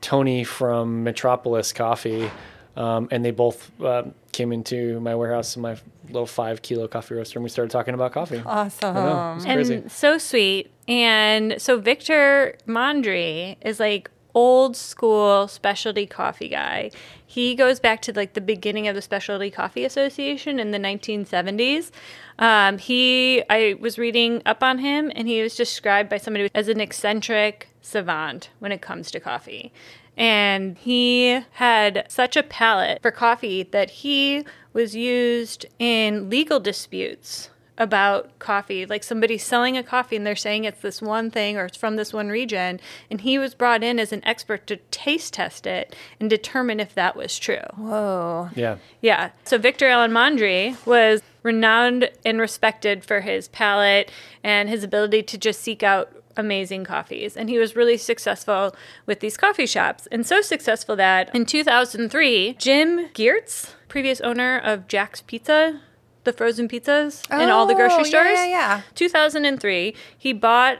[0.00, 2.30] Tony from Metropolis Coffee,"
[2.76, 7.14] um, and they both uh, came into my warehouse in my little five kilo coffee
[7.14, 8.42] roaster, and we started talking about coffee.
[8.44, 8.96] awesome.
[8.96, 9.74] I know, it's crazy.
[9.74, 10.70] And so sweet.
[10.86, 16.90] And so Victor Mondry is like old school specialty coffee guy.
[17.24, 21.90] He goes back to like the beginning of the Specialty Coffee Association in the 1970s.
[22.38, 26.68] Um, he, I was reading up on him, and he was described by somebody as
[26.68, 29.72] an eccentric savant when it comes to coffee.
[30.16, 37.50] And he had such a palate for coffee that he was used in legal disputes
[37.76, 38.86] about coffee.
[38.86, 41.96] Like somebody's selling a coffee and they're saying it's this one thing or it's from
[41.96, 42.80] this one region.
[43.10, 46.94] And he was brought in as an expert to taste test it and determine if
[46.94, 47.64] that was true.
[47.76, 48.50] Whoa.
[48.54, 49.30] Yeah, Yeah.
[49.44, 54.10] So Victor Allen Mondry was renowned and respected for his palate
[54.42, 57.36] and his ability to just seek out amazing coffees.
[57.36, 58.74] And he was really successful
[59.06, 60.08] with these coffee shops.
[60.10, 65.80] And so successful that in 2003, Jim Geertz, previous owner of Jack's Pizza,
[66.24, 68.80] the frozen pizzas in all the Oh, grocery yeah, stores, yeah, yeah.
[68.94, 70.78] 2003, he bought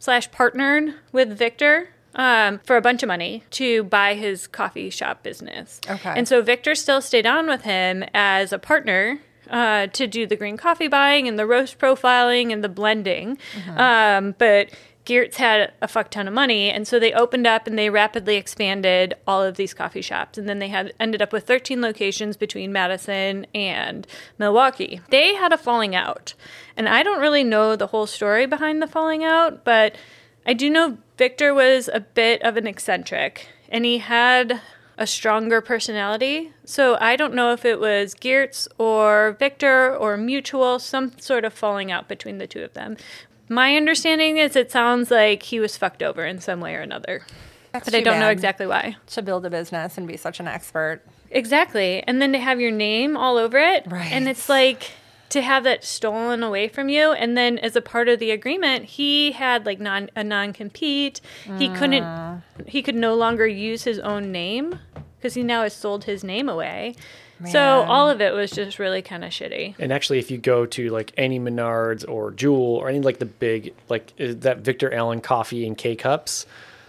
[0.00, 5.22] slash partnered with Victor um, for a bunch of money to buy his coffee shop
[5.22, 5.80] business.
[5.88, 6.12] Okay.
[6.16, 9.20] And so Victor still stayed on with him as a partner.
[9.48, 13.38] Uh, to do the green coffee buying and the roast profiling and the blending.
[13.76, 14.70] Um, but
[15.06, 18.36] Geertz had a fuck ton of money, and so they opened up and they rapidly
[18.36, 20.36] expanded all of these coffee shops.
[20.36, 25.00] And then they had ended up with 13 locations between Madison and Milwaukee.
[25.10, 26.34] They had a falling out,
[26.76, 29.96] and I don't really know the whole story behind the falling out, but
[30.44, 34.60] I do know Victor was a bit of an eccentric, and he had
[34.98, 36.52] a stronger personality.
[36.64, 41.52] So I don't know if it was Geertz or Victor or mutual, some sort of
[41.52, 42.96] falling out between the two of them.
[43.48, 47.22] My understanding is it sounds like he was fucked over in some way or another,
[47.72, 48.96] That's but I don't know exactly why.
[49.08, 51.02] To build a business and be such an expert.
[51.30, 52.02] Exactly.
[52.02, 53.84] And then to have your name all over it.
[53.86, 54.10] Right.
[54.12, 54.92] And it's like
[55.28, 57.12] to have that stolen away from you.
[57.12, 61.20] And then as a part of the agreement, he had like non a non compete.
[61.58, 62.40] He couldn't ah.
[62.66, 64.78] he could no longer use his own name
[65.18, 66.94] because he now has sold his name away.
[67.50, 69.74] So all of it was just really kind of shitty.
[69.78, 73.26] and actually, if you go to like any Menards or Jewel or any like the
[73.26, 76.46] big like uh, that Victor Allen coffee and K cups,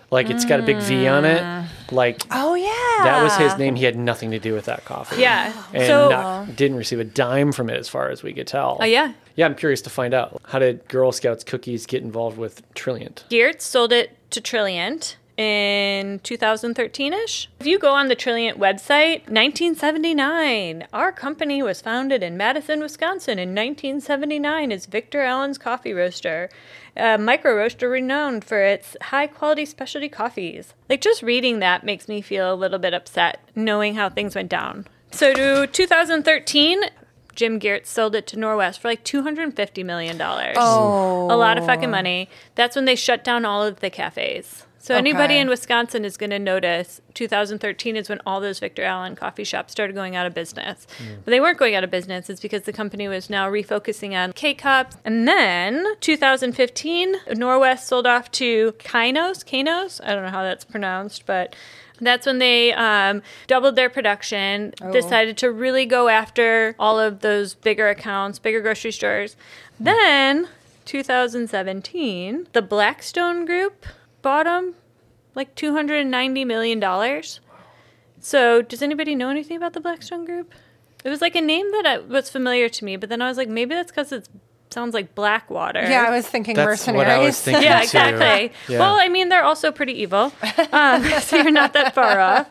[0.09, 3.03] like it's got a big V on it, like Oh yeah.
[3.03, 3.75] that was his name.
[3.75, 5.21] He had nothing to do with that coffee.
[5.21, 5.51] Yeah.
[5.73, 8.77] and so not, didn't receive a dime from it as far as we could tell.
[8.79, 9.13] Oh yeah.
[9.35, 10.41] Yeah, I'm curious to find out.
[10.45, 13.25] How did Girl Scouts cookies get involved with Trilliant?
[13.29, 17.47] Geertz sold it to Trilliant in 2013ish.
[17.59, 20.87] If you go on the Trilliant website, 1979.
[20.91, 26.49] Our company was founded in Madison, Wisconsin in 1979 as Victor Allen's Coffee Roaster,
[26.95, 30.73] a micro roaster renowned for its high quality specialty coffees.
[30.89, 34.49] Like just reading that makes me feel a little bit upset knowing how things went
[34.49, 34.87] down.
[35.11, 36.81] So to 2013,
[37.35, 40.19] Jim Geertz sold it to Norwest for like $250 million.
[40.19, 41.27] Oh.
[41.29, 42.29] A lot of fucking money.
[42.55, 44.65] That's when they shut down all of the cafes.
[44.87, 49.17] So anybody in Wisconsin is going to notice 2013 is when all those Victor Allen
[49.17, 50.87] coffee shops started going out of business.
[51.25, 52.29] But they weren't going out of business.
[52.29, 54.95] It's because the company was now refocusing on K-Cups.
[55.03, 59.43] And then 2015, Norwest sold off to Kainos.
[59.43, 59.99] Kainos?
[60.05, 61.53] I don't know how that's pronounced, but
[61.99, 67.55] that's when they um, doubled their production, decided to really go after all of those
[67.55, 69.35] bigger accounts, bigger grocery stores.
[69.81, 70.47] Then
[70.85, 73.85] 2017, the Blackstone Group
[74.21, 74.75] bought them
[75.35, 77.23] like $290 million.
[78.19, 80.53] So, does anybody know anything about the Blackstone Group?
[81.03, 83.37] It was like a name that I, was familiar to me, but then I was
[83.37, 84.27] like, maybe that's because it
[84.71, 85.81] sounds like Blackwater.
[85.81, 86.97] Yeah, I was thinking That's mercenaries.
[86.97, 87.63] what I was thinking.
[87.63, 88.51] Yeah, exactly.
[88.67, 88.79] Yeah.
[88.79, 90.33] Well, I mean, they're also pretty evil,
[90.71, 92.47] um, so you're not that far off.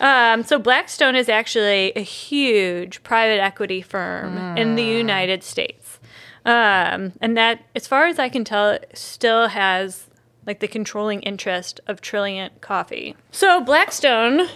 [0.00, 6.00] Um, so Blackstone is actually a huge private equity firm in the United States,
[6.44, 10.08] um, and that, as far as I can tell, still has
[10.46, 13.16] like the controlling interest of Trilliant Coffee.
[13.30, 14.48] So Blackstone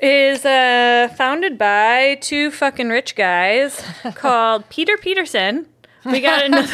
[0.00, 5.66] is uh, founded by two fucking rich guys called Peter Peterson.
[6.04, 6.68] We got another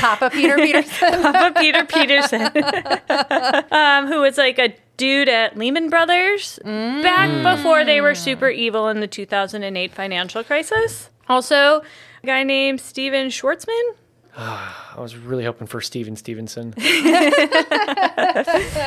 [0.00, 1.22] Papa Peter Peterson.
[1.22, 2.42] Papa Peter Peterson,
[3.70, 8.88] um, who was like a dude at Lehman Brothers back before they were super evil
[8.88, 11.10] in the 2008 financial crisis.
[11.28, 11.82] Also,
[12.22, 13.94] a guy named Stephen Schwarzman.
[14.96, 16.72] I was really hoping for Steven Stevenson.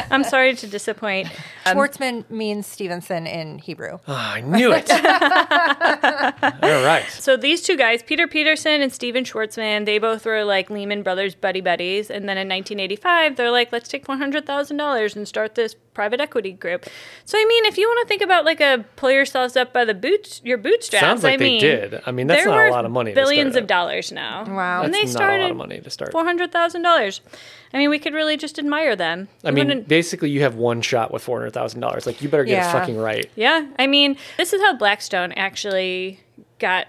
[0.09, 1.27] I'm sorry to disappoint.
[1.65, 3.97] Schwarzman means Stevenson in Hebrew.
[4.07, 4.89] Ah, I knew it.
[6.63, 7.05] All right.
[7.09, 11.35] So these two guys, Peter Peterson and Stephen Schwarzman, they both were like Lehman Brothers
[11.35, 12.09] buddy buddies.
[12.09, 16.85] And then in 1985, they're like, let's take $100,000 and start this private equity group.
[17.25, 19.83] So I mean, if you want to think about like a pull yourselves up by
[19.83, 21.01] the boots, your bootstraps.
[21.01, 22.01] Sounds like I they mean, did.
[22.05, 24.45] I mean, that's not a lot of money to Billions start of dollars now.
[24.45, 24.83] Wow.
[24.83, 26.11] And That's they not a lot started of money to start.
[26.11, 27.21] four hundred thousand dollars.
[27.73, 29.27] I mean, we could really just admire them.
[29.43, 32.05] I We mean, wouldn't- basically, you have one shot with four hundred thousand dollars.
[32.05, 32.69] Like, you better get Yeah.
[32.69, 33.29] it fucking right.
[33.35, 33.67] yeah.
[33.77, 36.19] I mean, this is how Blackstone actually
[36.59, 36.87] got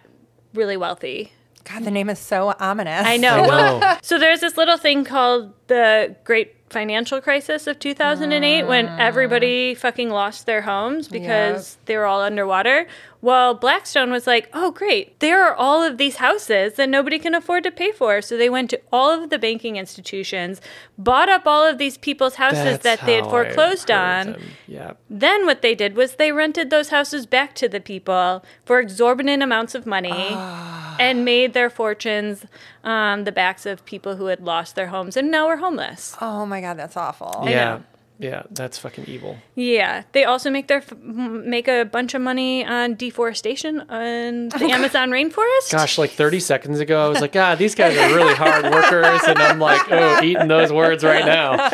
[0.54, 1.32] really wealthy.
[1.64, 3.06] God, the name is so ominous.
[3.06, 3.42] I know.
[3.42, 3.46] I
[3.78, 3.96] know.
[4.02, 9.78] so there's this little thing called the Great Financial Crisis of 2008 when everybody mm.
[9.78, 12.86] fucking lost their homes because they were all underwater.
[13.20, 15.18] Well, Blackstone was like, "Oh, great.
[15.18, 18.48] There are all of these houses that nobody can afford to pay for." So they
[18.48, 20.60] went to all of the banking institutions,
[20.96, 23.96] bought up all of these people's houses That's that they had how I foreclosed heard
[23.96, 24.32] on.
[24.32, 24.42] them.
[24.68, 24.92] Yeah.
[25.10, 29.42] Then what they did was they rented those houses back to the people for exorbitant
[29.42, 30.96] amounts of money ah.
[31.00, 32.46] and made their fortunes
[32.84, 36.16] on the backs of people who had lost their homes and now were homeless.
[36.20, 37.42] Oh my God, that's awful.
[37.42, 37.78] I Yeah.
[38.20, 38.28] Know.
[38.28, 38.42] Yeah.
[38.50, 39.38] That's fucking evil.
[39.54, 44.48] Yeah, they also make their f- m- make a bunch of money on deforestation on
[44.50, 45.70] the Amazon rainforest.
[45.70, 49.20] Gosh, like 30 seconds ago, I was like, God, these guys are really hard workers.
[49.26, 51.56] And I'm like, oh, eating those words right now.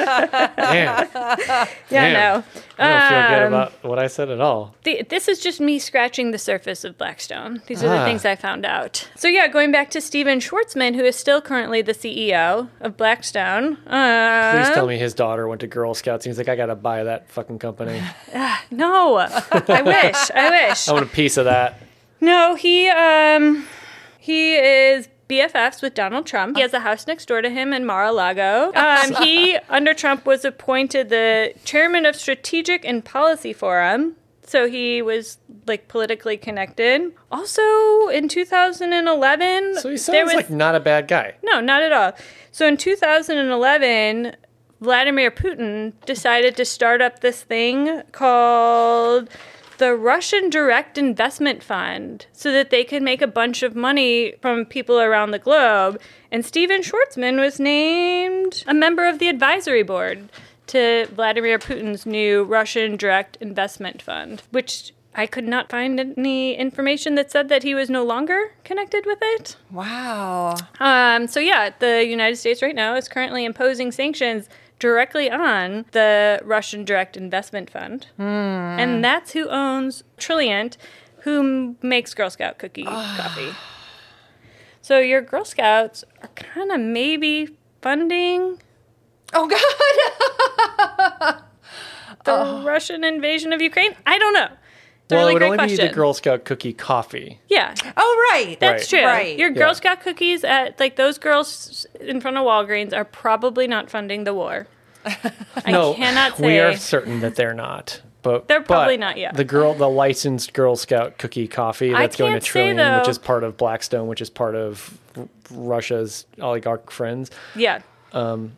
[0.57, 1.09] Damn.
[1.15, 2.13] yeah, damn.
[2.13, 2.45] no.
[2.79, 4.75] I don't feel good Um, about what I said at all.
[4.85, 7.63] The, this is just me scratching the surface of Blackstone.
[7.67, 8.05] These are the Ah.
[8.05, 9.09] things I found out.
[9.17, 13.77] So yeah, going back to Stephen Schwarzman, who is still currently the CEO of Blackstone.
[13.87, 16.25] Uh, Please tell me his daughter went to Girl Scouts.
[16.25, 18.03] He's like, I got to buy that fucking company.
[18.71, 20.31] No, I wish.
[20.35, 20.89] I wish.
[20.89, 21.81] I want a piece of that.
[22.21, 23.67] No, he um
[24.19, 26.57] he is BFFs with Donald Trump.
[26.57, 28.73] He has a house next door to him in Mar-a-Lago.
[28.85, 34.17] Um, he under Trump was appointed the chairman of Strategic and Policy Forum.
[34.47, 37.13] So he was like politically connected.
[37.33, 37.63] Also
[38.09, 41.35] in 2011, So he there sounds was like not a bad guy.
[41.43, 42.13] no, not at all.
[42.53, 44.37] So in 2011,
[44.81, 49.31] Vladimir Putin decided to start up this thing called
[49.79, 54.65] the Russian Direct Investment Fund so that they could make a bunch of money from
[54.65, 56.01] people around the globe.
[56.31, 60.31] And Stephen Schwarzman was named a member of the advisory board
[60.69, 67.15] to Vladimir Putin's new Russian Direct Investment Fund, which I could not find any information
[67.15, 69.57] that said that he was no longer connected with it.
[69.71, 70.57] Wow.
[70.81, 76.41] Um, so yeah, the United States right now is currently imposing sanctions directly on the
[76.45, 78.23] Russian Direct Investment Fund, hmm.
[78.23, 80.77] and that's who owns Trilliant,
[81.23, 83.55] who makes Girl Scout cookie coffee.
[84.83, 88.59] So your Girl Scouts are kind of maybe funding
[89.35, 91.43] Oh God.
[92.25, 93.97] the Russian invasion of Ukraine.
[94.07, 94.49] I don't know.
[95.15, 95.77] It's a well, really it would great only question.
[95.85, 97.41] be the Girl Scout cookie coffee.
[97.49, 98.59] yeah, Oh right.
[98.61, 99.01] That's Right.
[99.01, 99.07] true.
[99.09, 99.39] Right.
[99.39, 99.73] Your Girl Yeah.
[99.75, 104.35] Scout cookies at like those girls in front of Walgreens are probably not funding the
[104.35, 104.67] war.
[105.07, 106.47] I no, cannot say.
[106.47, 108.01] we are certain that they're not.
[108.23, 109.35] But They're probably but not yet.
[109.37, 113.09] The girl, the licensed Girl Scout cookie coffee that's going to can't say, Trilliant, which
[113.11, 114.99] is part of Blackstone, which is part of
[115.51, 117.31] Russia's oligarch friends.
[117.55, 117.83] Yeah.
[118.15, 118.53] Um,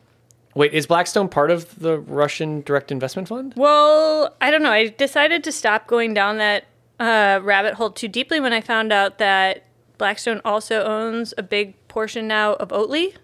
[0.57, 3.53] Wait, is Blackstone part of the Russian Direct Investment Fund?
[3.57, 4.73] Well, I don't know.
[4.73, 6.65] I decided to stop going down that
[6.99, 9.65] uh, rabbit hole too deeply when I found out that
[9.99, 13.15] Blackstone also owns a big portion now of Oatly,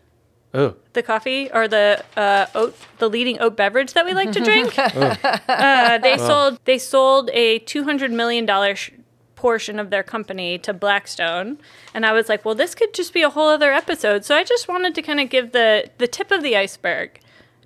[0.55, 4.41] Oh, the coffee or the uh, oat, the leading oat beverage that we like to
[4.45, 4.75] drink.
[4.79, 8.91] uh, they sold they sold a two hundred million dollar sh-
[9.35, 11.57] portion of their company to Blackstone,
[11.95, 14.27] and I was like, well, this could just be a whole other episode.
[14.27, 17.19] So I just wanted to kind of give the the tip of the iceberg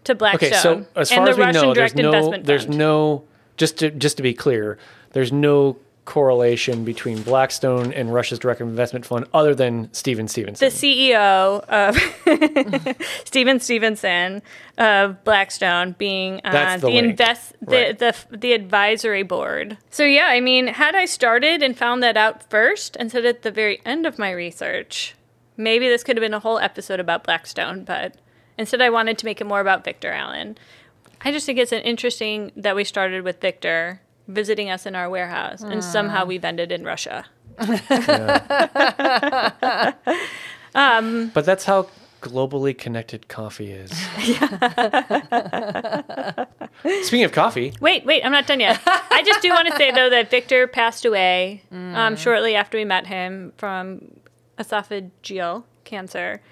[0.07, 0.59] to Blackstone okay.
[0.61, 3.25] So as far the as we Russian know, there's no, there's no
[3.57, 4.79] just to just to be clear,
[5.13, 10.69] there's no correlation between Blackstone and Russia's Direct Investment Fund other than Steven Stevenson.
[10.69, 14.41] the CEO of Steven Stevenson
[14.79, 17.99] of Blackstone being on the the, invest the, Right.
[17.99, 19.79] the the advisory board.
[19.91, 23.43] So yeah, I mean, had I started and found that out first and said at
[23.43, 25.17] the very end of my research,
[25.57, 28.15] maybe this could have been a whole episode about Blackstone, but
[28.59, 30.59] Instead, I wanted to make it more about Victor Allen.
[31.23, 35.09] I just think it's an interesting that we started with Victor visiting us in our
[35.09, 35.81] warehouse, and ah.
[35.81, 37.27] somehow we've ended in Russia.
[40.77, 41.89] Um, but that's how
[42.21, 43.91] globally connected coffee is.
[47.07, 48.81] Speaking of coffee, Wait, wait, I'm not done yet.
[48.87, 52.19] I just do want to say though that Victor passed away um, mm.
[52.19, 54.03] shortly after we met him from
[54.59, 56.43] esophageal cancer.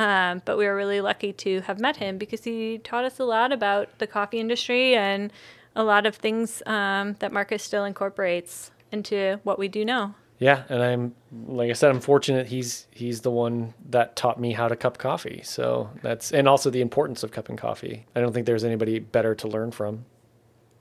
[0.00, 3.24] Um, but we were really lucky to have met him because he taught us a
[3.24, 5.30] lot about the coffee industry and
[5.76, 10.14] a lot of things um, that Marcus still incorporates into what we do now.
[10.38, 11.14] yeah, and I'm
[11.46, 14.96] like I said, I'm fortunate he's he's the one that taught me how to cup
[14.96, 15.42] coffee.
[15.44, 18.06] So that's and also the importance of cupping coffee.
[18.16, 20.06] I don't think there's anybody better to learn from.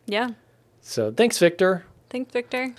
[0.05, 0.29] Yeah.
[0.79, 1.83] So thanks, Victor.
[2.09, 2.73] Thanks, Victor.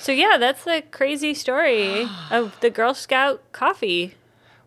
[0.00, 4.16] So yeah, that's the crazy story of the Girl Scout coffee.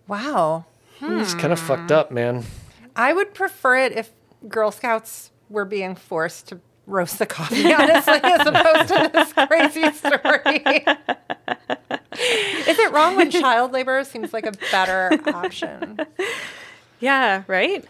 [0.07, 0.65] Wow.
[1.01, 2.43] It's kind of fucked up, man.
[2.95, 4.11] I would prefer it if
[4.47, 9.91] Girl Scouts were being forced to roast the coffee, honestly, as opposed to this crazy
[9.91, 10.85] story.
[12.67, 15.99] Is it wrong when child labor seems like a better option?
[16.99, 17.85] Yeah, right?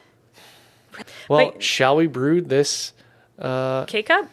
[1.30, 1.63] Well, Wait.
[1.63, 2.91] shall we brew this?
[3.39, 4.28] Uh, K cup?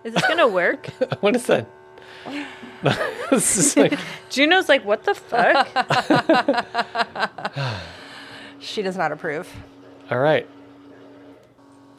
[0.08, 0.88] Is this gonna work?
[1.22, 1.68] What is that?
[3.30, 3.98] this is like,
[4.30, 5.68] Juno's like, what the fuck?
[8.60, 9.52] She does not approve.
[10.10, 10.48] all right.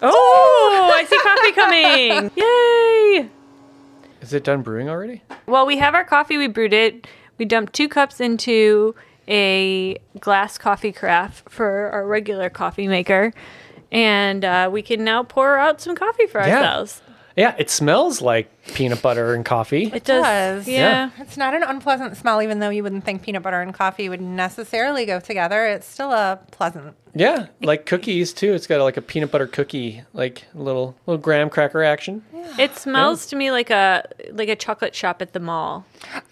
[0.03, 2.31] oh, I see coffee coming.
[2.37, 3.31] Yay!
[4.21, 5.23] Is it done brewing already?
[5.47, 6.37] Well, we have our coffee.
[6.37, 7.07] We brewed it.
[7.39, 8.95] We dumped two cups into
[9.29, 13.33] a glass coffee carafe for our regular coffee maker.
[13.93, 16.57] And uh, we can now pour out some coffee for Yeah.
[16.57, 17.03] ourselves.
[17.39, 19.85] Yeah, it smells like peanut butter and coffee.
[19.95, 20.23] It does.
[20.25, 20.69] does.
[20.69, 21.11] Yeah.
[21.19, 24.21] It's not an unpleasant smell, even though you wouldn't think peanut butter and coffee would
[24.21, 25.65] necessarily go together.
[25.67, 26.97] It's still a pleasant.
[27.15, 28.55] Yeah, like cookies too.
[28.55, 32.23] It's got like a peanut butter cookie, like little little graham cracker action.
[32.59, 35.85] It smells to me like a like a chocolate shop at the mall.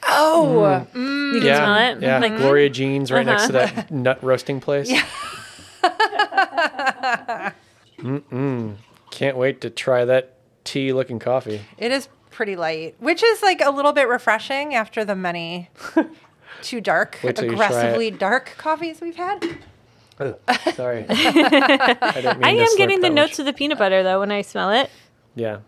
[0.08, 0.92] Oh, mm.
[0.92, 1.32] Mm.
[1.34, 2.02] You can yeah, smell it.
[2.02, 2.18] yeah.
[2.18, 3.74] Like, Gloria Jean's right next to Uh-huh.
[3.76, 4.90] that nut roasting place.
[4.90, 5.04] Yeah.
[7.98, 8.76] Mm-mm.
[9.10, 10.34] Can't wait to try that
[10.66, 11.60] tea looking coffee.
[11.78, 15.70] it is pretty light, which is like a little bit refreshing after the many
[16.62, 17.70] too dark, Wait till you try it.
[17.70, 19.42] aggressively dark coffees we've had.
[20.18, 20.36] Ugh,
[20.74, 21.04] sorry.
[21.10, 24.70] I, I am getting the that notes of the peanut butter though when I smell
[24.70, 24.90] it.
[25.34, 25.58] Yeah.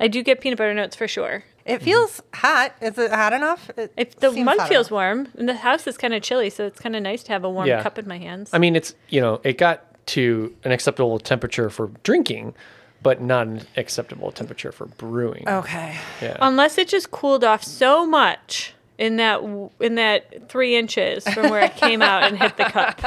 [0.00, 1.44] I do get peanut butter notes for sure.
[1.66, 2.74] It feels hot.
[2.80, 3.70] Is it hot enough?
[3.76, 4.90] It If the seems mug feels enough.
[4.90, 7.44] warm, and the house is kind of chilly, so it's kind of nice to have
[7.44, 7.82] a warm Yeah.
[7.82, 8.48] cup in my hands.
[8.54, 12.54] I mean, it's you know, it got to an acceptable temperature for drinking,
[13.02, 15.44] but not an acceptable temperature for brewing.
[15.48, 15.96] Okay.
[16.20, 16.36] Yeah.
[16.40, 19.40] Unless it just cooled off so much in that
[19.80, 23.00] in that three inches from where it came out and hit the cup.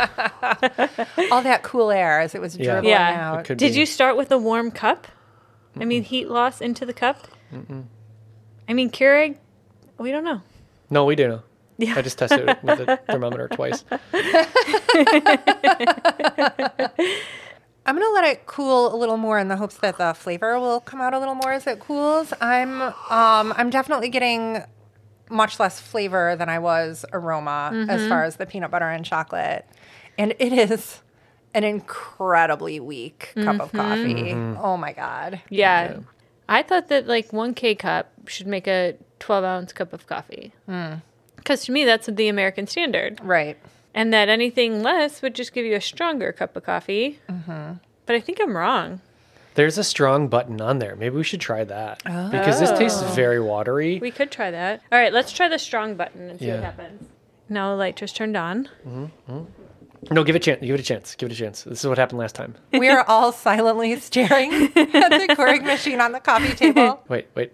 [1.31, 2.73] All that cool air as it was Yeah.
[2.73, 3.31] dribbling Yeah.
[3.31, 3.49] out.
[3.51, 3.79] It Did be.
[3.79, 5.07] you start with a warm cup?
[5.79, 7.27] I mean, heat loss into the cup.
[8.69, 9.35] I mean, Keurig.
[9.97, 10.41] We don't know.
[10.89, 11.41] No, we do know.
[11.77, 11.93] Yeah.
[11.97, 13.83] I just tested it with a thermometer twice.
[17.85, 20.79] I'm gonna let it cool a little more in the hopes that the flavor will
[20.79, 22.31] come out a little more as it cools.
[22.39, 24.63] I'm um, I'm definitely getting
[25.29, 27.89] much less flavor than I was aroma Mm-hmm.
[27.89, 29.65] as far as the peanut butter and chocolate,
[30.17, 31.01] and it is
[31.53, 34.31] an incredibly weak cup of coffee.
[34.33, 35.41] Oh my god!
[35.49, 35.99] Yeah.
[36.49, 40.51] I thought that like one K cup should make a 12 ounce cup of coffee.
[41.37, 43.19] Because to me, that's the American standard.
[43.23, 43.57] Right.
[43.93, 47.19] And that anything less would just give you a stronger cup of coffee.
[47.29, 47.73] Mm-hmm.
[48.05, 49.01] But I think I'm wrong.
[49.55, 50.95] There's a strong button on there.
[50.95, 53.07] Maybe we should try that because this tastes oh.
[53.07, 53.99] very watery.
[53.99, 54.81] We could try that.
[54.91, 56.55] All right, let's try the strong button and see Yeah.
[56.55, 57.09] what happens.
[57.49, 58.69] Now the light just turned on.
[58.87, 59.43] Mm-hmm.
[60.09, 60.61] No, give it a chance.
[60.61, 61.15] Give it a chance.
[61.15, 61.63] Give it a chance.
[61.63, 62.55] This is what happened last time.
[62.71, 67.03] We are all silently staring at the Keurig machine on the coffee table.
[67.09, 67.51] Wait, wait.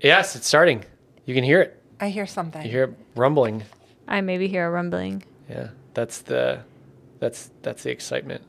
[0.00, 0.84] Yes, it's starting.
[1.26, 1.82] You can hear it.
[2.00, 2.62] I hear something.
[2.64, 3.62] You hear it rumbling.
[4.08, 5.22] I maybe hear a rumbling.
[5.50, 6.60] Yeah, that's the
[7.18, 8.42] that's that's the excitement.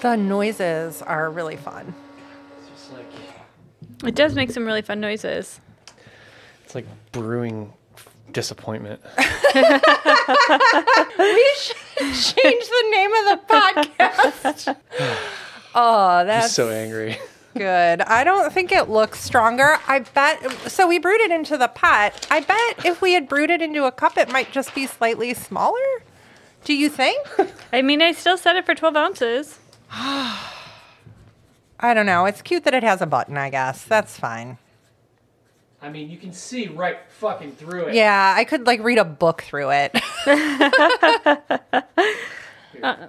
[0.00, 1.94] The noises are really fun.
[2.60, 3.06] It's just like
[4.08, 5.60] It does make some really fun noises.
[6.64, 7.72] it's like brewing
[8.32, 9.00] disappointment.
[11.18, 11.76] We should
[12.14, 14.76] change the name of the podcast.
[15.74, 17.18] Oh, that's Just so angry.
[17.58, 18.00] Good.
[18.02, 19.76] I don't think it looks stronger.
[19.86, 20.70] I bet.
[20.70, 22.26] So we brewed it into the pot.
[22.30, 25.34] I bet if we had brewed it into a cup, it might just be slightly
[25.34, 26.02] smaller.
[26.64, 27.26] Do you think?
[27.72, 29.58] I mean, I still set it for 12 ounces.
[29.90, 32.26] I don't know.
[32.26, 33.84] It's cute that it has a button, I guess.
[33.84, 34.58] That's fine.
[35.80, 37.94] I mean, you can see right fucking through it.
[37.94, 39.96] Yeah, I could like read a book through it.
[42.82, 43.08] Uh,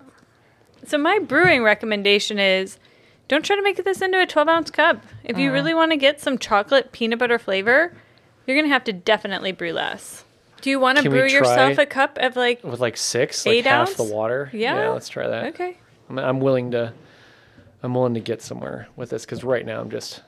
[0.84, 2.80] so my brewing recommendation is
[3.30, 5.02] don't try to make this into a 12 ounce cup.
[5.24, 5.54] If you uh.
[5.54, 7.94] really want to get some chocolate peanut butter flavor,
[8.46, 10.26] you're going to have to definitely brew less.
[10.62, 12.98] Do you want to Can we brew yourself try- a cup of like With like
[12.98, 13.98] six, like Eight half ounce?
[13.98, 14.50] the water.
[14.52, 14.90] Yeah.
[14.90, 15.46] let's try that.
[15.54, 15.78] Okay.
[16.10, 16.92] I'm, I'm willing to.
[17.82, 20.22] I'm willing to get somewhere with this because right now I'm just.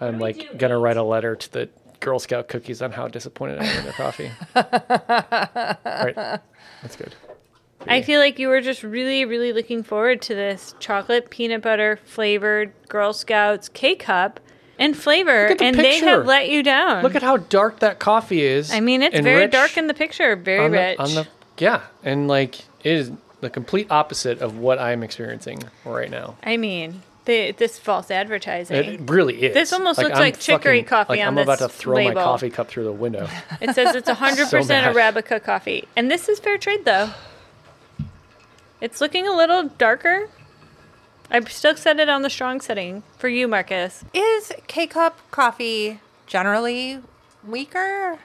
[0.00, 1.68] I'm like gonna write a letter to the
[2.00, 4.30] Girl Scout cookies on how disappointed I am in their coffee.
[4.54, 6.40] right,
[6.82, 7.14] that's good.
[7.86, 11.98] I feel like you were just really, really looking forward to this chocolate peanut butter
[12.04, 14.40] flavored Girl Scouts K cup
[14.78, 17.02] and flavor, the and they have let you down.
[17.02, 18.72] Look at how dark that coffee is.
[18.72, 20.98] I mean, it's very dark in the picture, very on the, rich.
[20.98, 21.28] on the
[21.58, 26.36] yeah, and like it is the complete opposite of what I'm experiencing right now.
[26.42, 28.76] I mean, the, this false advertising.
[28.76, 29.54] It really is.
[29.54, 32.14] This almost looks I'm like chicory fucking- coffee like, on I'm about to throw my
[32.14, 33.28] coffee cup through the window.
[33.60, 34.60] It says it's 100% So.
[34.62, 35.86] Arabica coffee.
[35.96, 37.10] And this is fair trade, though.
[38.82, 40.28] It's looking a little darker.
[41.30, 44.04] I still set it on the strong setting for you, Marcus.
[44.12, 47.00] Is K cup coffee generally
[47.46, 48.18] weaker?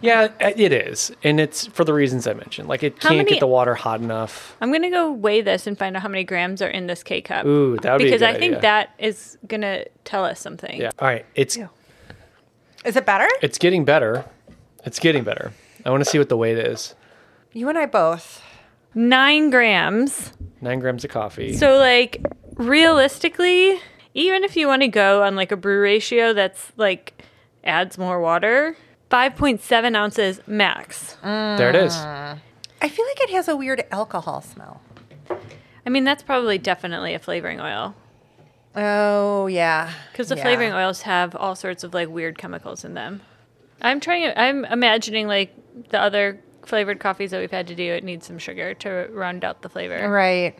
[0.00, 2.68] Yeah, uh, it is, and it's for the reasons I mentioned.
[2.68, 4.56] Like it How can't many- get the water hot enough.
[4.62, 7.02] I'm going to go weigh this and find out how many grams are in this
[7.02, 7.44] K cup.
[7.46, 8.60] Ooh, that would be a Because I think idea.
[8.62, 10.80] that is going to tell us something.
[10.80, 10.90] Yeah.
[10.98, 11.24] All right.
[11.34, 11.58] It's
[12.84, 13.28] Is it better?
[13.42, 14.24] it's getting better.
[14.86, 15.52] It's getting better.
[15.84, 16.94] I want to see what the weight is.
[17.52, 18.42] You and I both.
[18.96, 20.32] Nine grams.
[20.60, 21.52] Nine grams of coffee.
[21.52, 22.24] So, like,
[22.54, 23.78] realistically,
[24.14, 27.22] even if you want to go on like a brew ratio that's like
[27.62, 28.74] adds more water,
[29.10, 31.16] 5.7 ounces max.
[31.22, 31.92] there it is.
[31.94, 32.38] Mm.
[32.80, 34.80] I feel like it has a weird alcohol smell.
[35.84, 37.94] I mean, that's probably definitely a flavoring oil
[38.74, 40.42] Oh yeah, because the Yeah.
[40.42, 43.20] flavoring oils have all sorts of like weird chemicals in them.
[43.80, 44.32] I'm trying.
[44.36, 45.54] I'm imagining like
[45.90, 47.92] the other flavored coffees that we've had to do.
[47.92, 50.08] It needs some sugar to round out the flavor.
[50.10, 50.58] Right.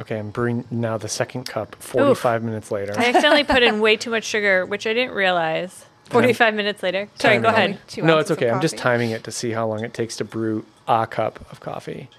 [0.00, 1.76] Okay, I'm brewing now the second cup.
[1.76, 2.94] Forty-five minutes later.
[2.98, 5.86] I accidentally put in way too much sugar, which I didn't realize.
[6.10, 7.08] 45 minutes later.
[7.14, 7.78] Sorry, go ahead.
[7.88, 8.50] Two no, it's okay.
[8.50, 11.60] I'm just timing it to see how long it takes to brew a cup of
[11.60, 12.10] coffee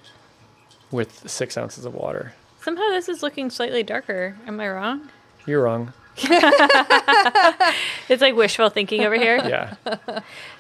[0.92, 2.34] with six ounces of water.
[2.62, 4.38] Somehow this is looking slightly darker.
[4.48, 5.10] Am I wrong?
[5.46, 5.94] You're wrong.
[8.10, 9.38] It's like wishful thinking over here.
[9.38, 9.76] Yeah.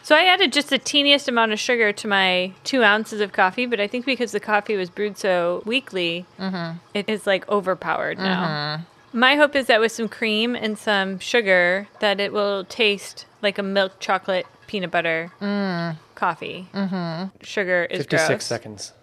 [0.03, 3.65] So I added just the teeniest amount of sugar to my two ounces of coffee,
[3.65, 6.77] but I think because the coffee was brewed so weakly, mm-hmm.
[6.93, 8.45] it is like overpowered now.
[8.45, 9.19] Mm-hmm.
[9.19, 13.57] My hope is that with some cream and some sugar, that it will taste like
[13.57, 15.95] a milk chocolate peanut butter mm.
[16.15, 16.67] coffee.
[16.73, 17.43] Mm-hmm.
[17.43, 18.45] Sugar is Fifty-six gross.
[18.45, 18.93] seconds.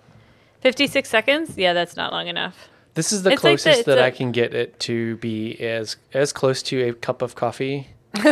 [0.60, 1.58] 56 seconds?
[1.58, 2.68] Yeah, that's not long enough.
[2.94, 5.58] This is the It's like the- closest that a- I can get it to be
[5.60, 7.88] as as close to a cup of coffee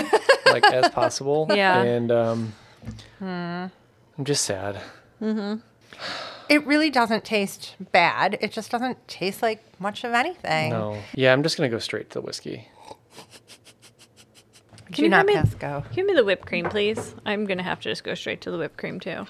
[0.47, 1.47] like as possible.
[1.51, 1.81] Yeah.
[1.83, 2.53] And um,
[3.21, 3.71] I'm
[4.23, 4.81] just sad.
[6.49, 8.37] It really doesn't taste bad.
[8.41, 10.71] It just doesn't taste like much of anything.
[10.71, 10.99] No.
[11.15, 12.69] Yeah, I'm just gonna go straight to the whiskey.
[14.91, 15.85] Do you not hand me- pass go.
[15.95, 17.15] Give me the whipped cream, please.
[17.25, 19.25] I'm going to have to just go straight to the whipped cream, too.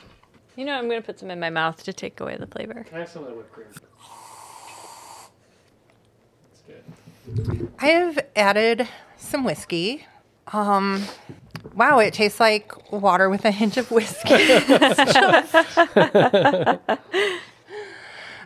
[0.56, 2.82] You know, I'm going to put some in my mouth to take away the flavor.
[2.84, 3.66] Can I have some of the whipped cream?
[6.48, 6.82] That's good.
[7.78, 10.06] I have added some whiskey.
[10.52, 11.04] Um,
[11.74, 14.34] wow, it tastes like water with a hint of whiskey.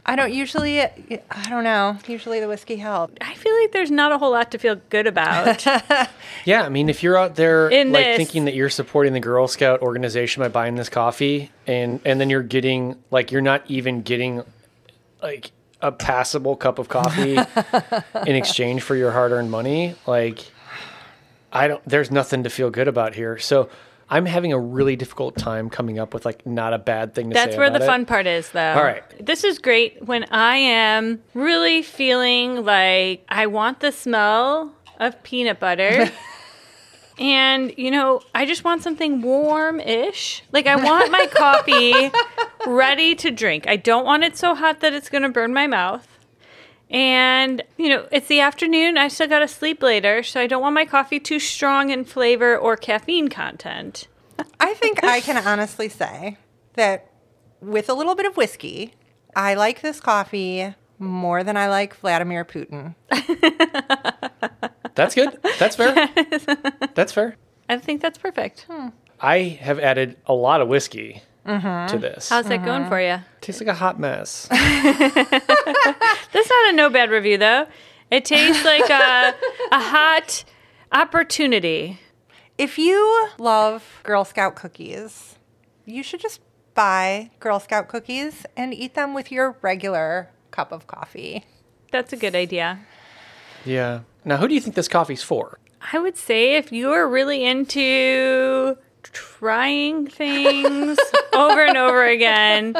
[0.06, 0.82] I don't usually.
[0.82, 0.90] I
[1.48, 1.96] don't know.
[2.06, 3.14] Usually the whiskey helps.
[3.22, 5.64] I feel like there's not a whole lot to feel good about.
[6.46, 9.20] Yeah, I mean, if you're out there In like this- thinking that you're supporting the
[9.20, 13.62] Girl Scout organization by buying this coffee, and and then you're getting like you're not
[13.70, 14.42] even getting
[15.22, 15.52] like
[15.84, 17.36] a passable cup of coffee
[18.26, 20.50] in exchange for your hard-earned money, like
[21.52, 21.82] I don't.
[21.86, 23.38] There's nothing to feel good about here.
[23.38, 23.68] So
[24.08, 27.36] I'm having a really difficult time coming up with like not a bad thing to
[27.36, 27.44] say.
[27.44, 27.86] That's where the it.
[27.86, 28.72] fun part is, though.
[28.72, 29.04] All right.
[29.24, 35.60] This is great when I am really feeling like I want the smell of peanut
[35.60, 36.10] butter.
[37.18, 40.42] and, you know, I just want something warm ish.
[40.52, 42.10] Like, I want my coffee
[42.66, 43.68] ready to drink.
[43.68, 46.06] I don't want it so hot that it's going to burn my mouth.
[46.90, 48.98] And, you know, it's the afternoon.
[48.98, 50.22] I still got to sleep later.
[50.22, 54.08] So I don't want my coffee too strong in flavor or caffeine content.
[54.58, 56.38] I think I can honestly say
[56.74, 57.10] that
[57.60, 58.94] with a little bit of whiskey,
[59.36, 62.94] I like this coffee more than I like Vladimir Putin.
[64.94, 65.38] That's good.
[65.58, 66.08] That's fair.
[66.94, 67.36] That's fair.
[67.68, 68.66] I think that's perfect.
[68.70, 68.88] Hmm.
[69.20, 71.86] I have added a lot of whiskey mm-hmm.
[71.86, 72.28] to this.
[72.28, 72.90] How's that going mm-hmm.
[72.90, 73.18] for you?
[73.40, 74.48] Tastes like a hot mess.
[74.50, 77.66] That's not a no bad review though.
[78.10, 79.34] It tastes like a,
[79.72, 80.44] a hot
[80.92, 82.00] opportunity.
[82.58, 85.36] If you love Girl Scout cookies,
[85.86, 86.40] you should just
[86.74, 91.44] buy Girl Scout cookies and eat them with your regular cup of coffee.
[91.90, 92.80] That's a good idea.
[93.64, 94.00] Yeah.
[94.24, 95.58] Now, who do you think this coffee's for?
[95.92, 100.98] I would say if you are really into trying things
[101.34, 102.74] over and over again,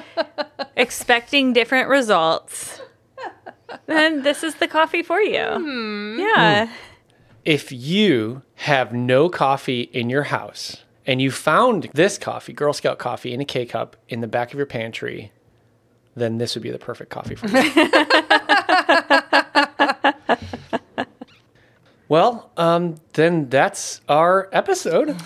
[0.76, 2.80] expecting different results,
[3.86, 5.45] then this is the coffee for you.
[5.45, 6.18] Hmm.
[6.18, 6.66] Yeah.
[6.66, 6.72] Hmm.
[7.45, 12.99] If you have no coffee in your house and you found this coffee, Girl Scout
[12.99, 15.30] coffee, in a K cup in the back of your pantry,
[16.16, 17.61] then this would be the perfect coffee for you.
[22.09, 25.17] well, um, then that's our episode.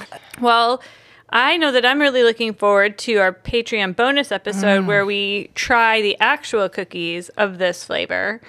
[0.41, 0.83] Well,
[1.31, 6.01] I know that I'm really looking forward to our Patreon bonus episode where we try
[6.01, 8.41] the actual cookies of this flavor.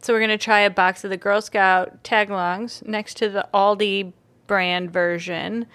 [0.00, 3.46] So we're going to try a box of the Girl Scout tagalongs next to the
[3.52, 4.12] Aldi
[4.46, 5.66] brand version.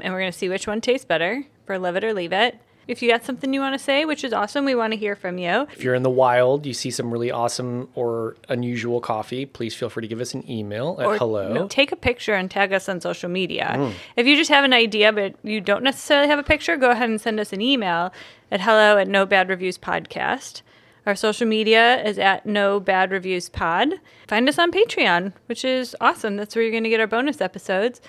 [0.00, 2.58] And we're going to see which one tastes better for Love It or Leave It.
[2.90, 5.14] If you got something you want to say, which is awesome, we want to hear
[5.14, 5.68] from you.
[5.72, 9.88] If you're in the wild, you see some really awesome or unusual coffee, please feel
[9.88, 11.52] free to give us an email at Or, hello.
[11.52, 13.74] no, take a picture and tag us on social media.
[13.76, 13.92] Mm.
[14.16, 17.08] If you just have an idea but you don't necessarily have a picture, go ahead
[17.08, 18.12] and send us an email
[18.50, 20.62] at hello at no bad reviews podcast.
[21.06, 23.94] Our social media is at no bad reviews pod.
[24.26, 26.36] Find us on Patreon, which is awesome.
[26.36, 28.00] That's where you're going to get our bonus episodes.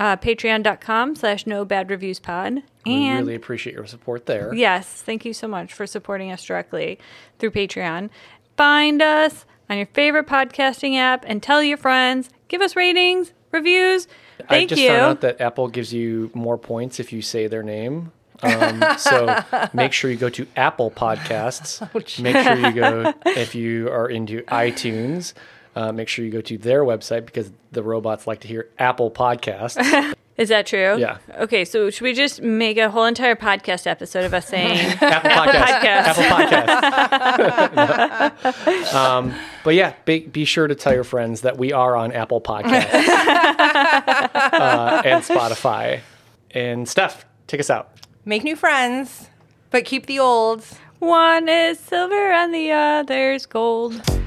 [0.00, 2.62] Uh, Patreon.com slash no bad reviews pod.
[2.86, 4.50] we really appreciate your support there.
[4.54, 6.98] Yes, thank you so much for supporting us directly
[7.38, 8.08] through Patreon.
[8.56, 12.30] Find us on your favorite podcasting app and tell your friends.
[12.48, 14.06] Give us ratings, reviews.
[14.38, 14.88] thank I Thank just you.
[14.88, 18.10] found out that Apple gives you more points if you say their name.
[18.42, 19.38] Um, so
[19.74, 21.82] make sure you go to Apple Podcasts.
[22.22, 25.34] Make sure you go if you are into iTunes.
[25.76, 29.10] Uh, make sure you go to their website because the robots like to hear Apple
[29.10, 30.14] Podcasts.
[30.36, 30.96] Is that true?
[30.96, 31.18] Yeah.
[31.38, 35.30] Okay, so should we just make a whole entire podcast episode of us saying Apple
[35.30, 36.14] Podcasts.
[36.14, 36.66] Podcast.
[37.36, 38.94] Apple Podcasts.
[38.94, 42.40] um, but yeah, be, be sure to tell your friends that we are on Apple
[42.40, 42.94] Podcasts
[44.34, 46.00] uh, and Spotify.
[46.52, 47.90] And Steph, take us out.
[48.24, 49.28] Make new friends,
[49.70, 50.64] but keep the old.
[51.00, 54.19] one is silver and the other's gold?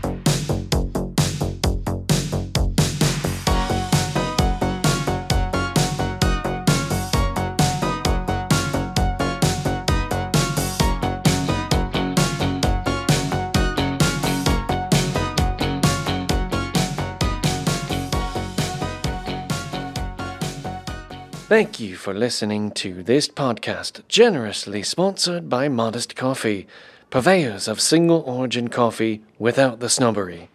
[21.54, 26.66] Thank you for listening to this podcast, generously sponsored by Modest Coffee,
[27.12, 30.49] purveyors of single origin coffee without the snobbery.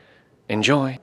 [0.49, 0.99] Enjoy.